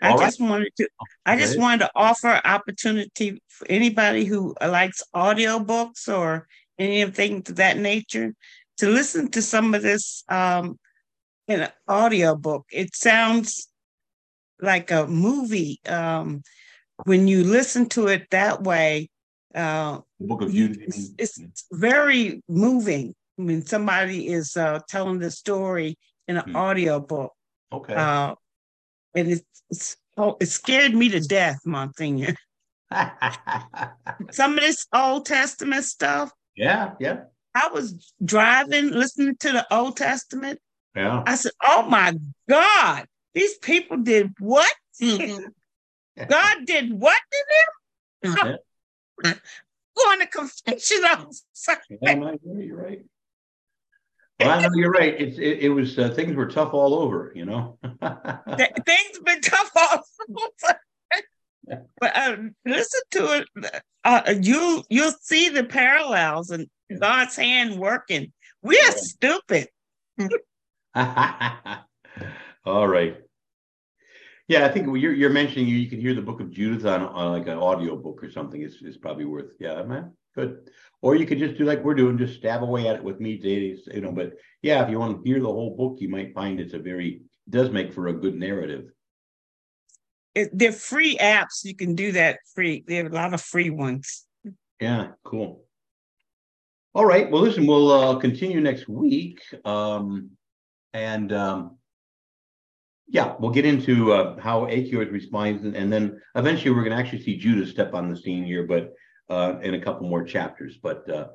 [0.01, 0.49] I All just right.
[0.49, 0.89] wanted to
[1.25, 6.47] I just wanted to offer opportunity for anybody who likes audiobooks or
[6.77, 8.33] anything to that nature,
[8.79, 10.77] to listen to some of this um,
[11.47, 12.65] in an audio book.
[12.69, 13.69] It sounds
[14.59, 15.79] like a movie.
[15.87, 16.41] Um,
[17.05, 19.09] when you listen to it that way,
[19.55, 23.13] uh, book of you, it's, it's, very moving.
[23.37, 25.97] I mean, somebody is uh, telling the story
[26.27, 26.55] in an hmm.
[26.55, 27.33] audio book.
[27.71, 27.93] Okay.
[27.93, 28.35] Uh,
[29.15, 32.35] and it's, it's, oh, it scared me to death, Monsignor.
[34.31, 37.21] Some of this Old Testament stuff, yeah, yeah.
[37.55, 40.59] I was driving, listening to the Old Testament.
[40.95, 41.23] Yeah.
[41.25, 42.15] I said, "Oh my
[42.47, 44.71] God, these people did what?
[44.99, 47.45] God did what to
[48.21, 48.57] them?
[49.21, 51.31] Going to confessional."
[52.01, 53.03] yeah, you're right.
[54.39, 55.19] Well, I know you're right.
[55.19, 57.77] It's it, it was uh, things were tough all over, you know.
[58.01, 60.79] things been tough all over
[61.99, 63.47] but uh, listen to it.
[64.03, 66.67] Uh, you you'll see the parallels and
[66.99, 68.33] God's hand working.
[68.61, 68.91] We're yeah.
[68.91, 69.69] stupid.
[72.65, 73.17] All right.
[74.53, 77.01] Yeah, I think you're you're mentioning you, you can hear the Book of Judith on,
[77.01, 78.61] on like an audio book or something.
[78.61, 79.53] Is is probably worth.
[79.59, 80.69] Yeah, man, good.
[81.01, 83.37] Or you could just do like we're doing, just stab away at it with me,
[83.37, 83.87] days.
[83.93, 86.59] You know, but yeah, if you want to hear the whole book, you might find
[86.59, 88.93] it's a very does make for a good narrative
[90.35, 91.63] it, they're free apps.
[91.63, 92.83] You can do that free.
[92.87, 94.25] There are a lot of free ones.
[94.79, 95.63] Yeah, cool.
[96.95, 97.29] All right.
[97.29, 99.41] Well, listen, we'll uh, continue next week.
[99.65, 100.31] Um,
[100.93, 101.77] and um,
[103.13, 105.63] yeah, we'll get into uh, how Achior responds.
[105.63, 108.65] And, and then eventually we're going to actually see Judith step on the scene here,
[108.65, 108.91] but
[109.29, 110.77] uh, in a couple more chapters.
[110.81, 111.27] But uh,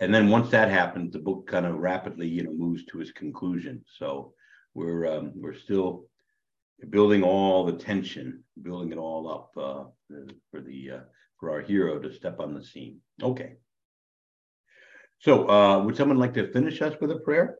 [0.00, 3.12] and then once that happens, the book kind of rapidly, you know, moves to its
[3.12, 3.84] conclusion.
[3.96, 4.34] So
[4.74, 6.06] we're um, we're still
[6.90, 9.84] building all the tension, building it all up uh,
[10.50, 11.00] for the uh,
[11.38, 12.98] for our hero to step on the scene.
[13.22, 13.54] Okay.
[15.20, 17.58] So, uh, would someone like to finish us with a prayer?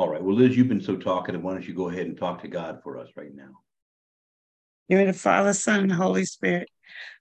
[0.00, 0.22] All right.
[0.22, 1.42] Well, Liz, you've been so talkative.
[1.42, 3.50] Why don't you go ahead and talk to God for us right now?
[4.88, 6.70] You're the Father, Son, and Holy Spirit.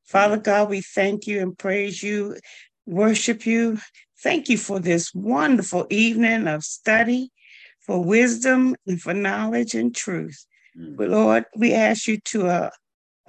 [0.05, 2.37] Father God, we thank you and praise you,
[2.85, 3.79] worship you,
[4.21, 7.31] Thank you for this wonderful evening of study,
[7.79, 10.45] for wisdom and for knowledge and truth.
[10.77, 10.97] Mm.
[10.97, 12.69] But Lord, we ask you to uh,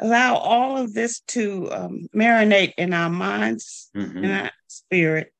[0.00, 4.24] allow all of this to um, marinate in our minds mm-hmm.
[4.24, 5.32] and our spirit,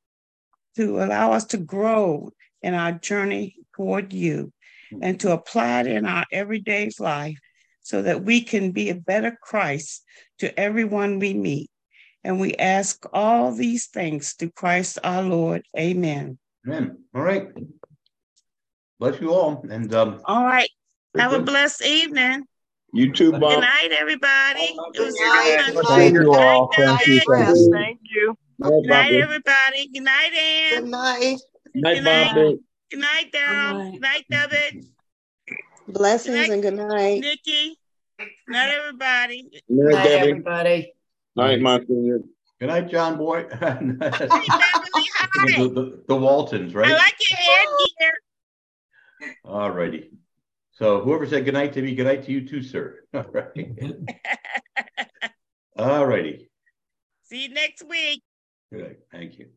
[0.77, 2.31] to allow us to grow
[2.61, 4.51] in our journey toward you
[4.91, 5.03] mm-hmm.
[5.03, 7.37] and to apply it in our everyday life
[7.81, 10.03] so that we can be a better Christ
[10.39, 11.69] to everyone we meet.
[12.23, 15.63] And we ask all these things through Christ our Lord.
[15.77, 16.37] Amen.
[16.67, 16.97] Amen.
[17.15, 17.47] All right.
[18.99, 19.65] Bless you all.
[19.67, 20.69] And um, all right.
[21.17, 22.43] Have a blessed evening.
[22.93, 23.41] You too, Bob.
[23.41, 24.75] Good night, everybody.
[24.93, 25.85] It was night.
[25.87, 26.71] Thank you all.
[26.75, 27.21] Thank you.
[27.27, 27.71] Thank you.
[27.73, 28.37] Thank you.
[28.61, 29.89] Good night, everybody.
[29.91, 30.83] Good night, Ann.
[30.83, 31.37] Good night.
[31.73, 32.59] Good night, Bobby.
[32.89, 33.91] Good night, Daryl.
[33.91, 34.85] Good night, David.
[35.87, 37.21] Blessings good night, and good night.
[37.21, 37.77] Nikki.
[38.17, 39.49] Good night, everybody.
[39.51, 40.93] Good night, night everybody.
[41.35, 41.79] Night, my.
[41.79, 43.43] Good night, John Boy.
[43.49, 44.11] the,
[45.57, 46.91] the, the, Waltons, right?
[46.91, 47.67] I like your head
[47.97, 48.13] here.
[49.45, 50.11] All righty.
[50.73, 53.03] So whoever said good night to me, good night to you too, sir.
[53.13, 53.69] All right.
[55.77, 56.49] All righty.
[57.23, 58.21] See you next week.
[58.71, 58.97] Good.
[59.11, 59.47] Thank you.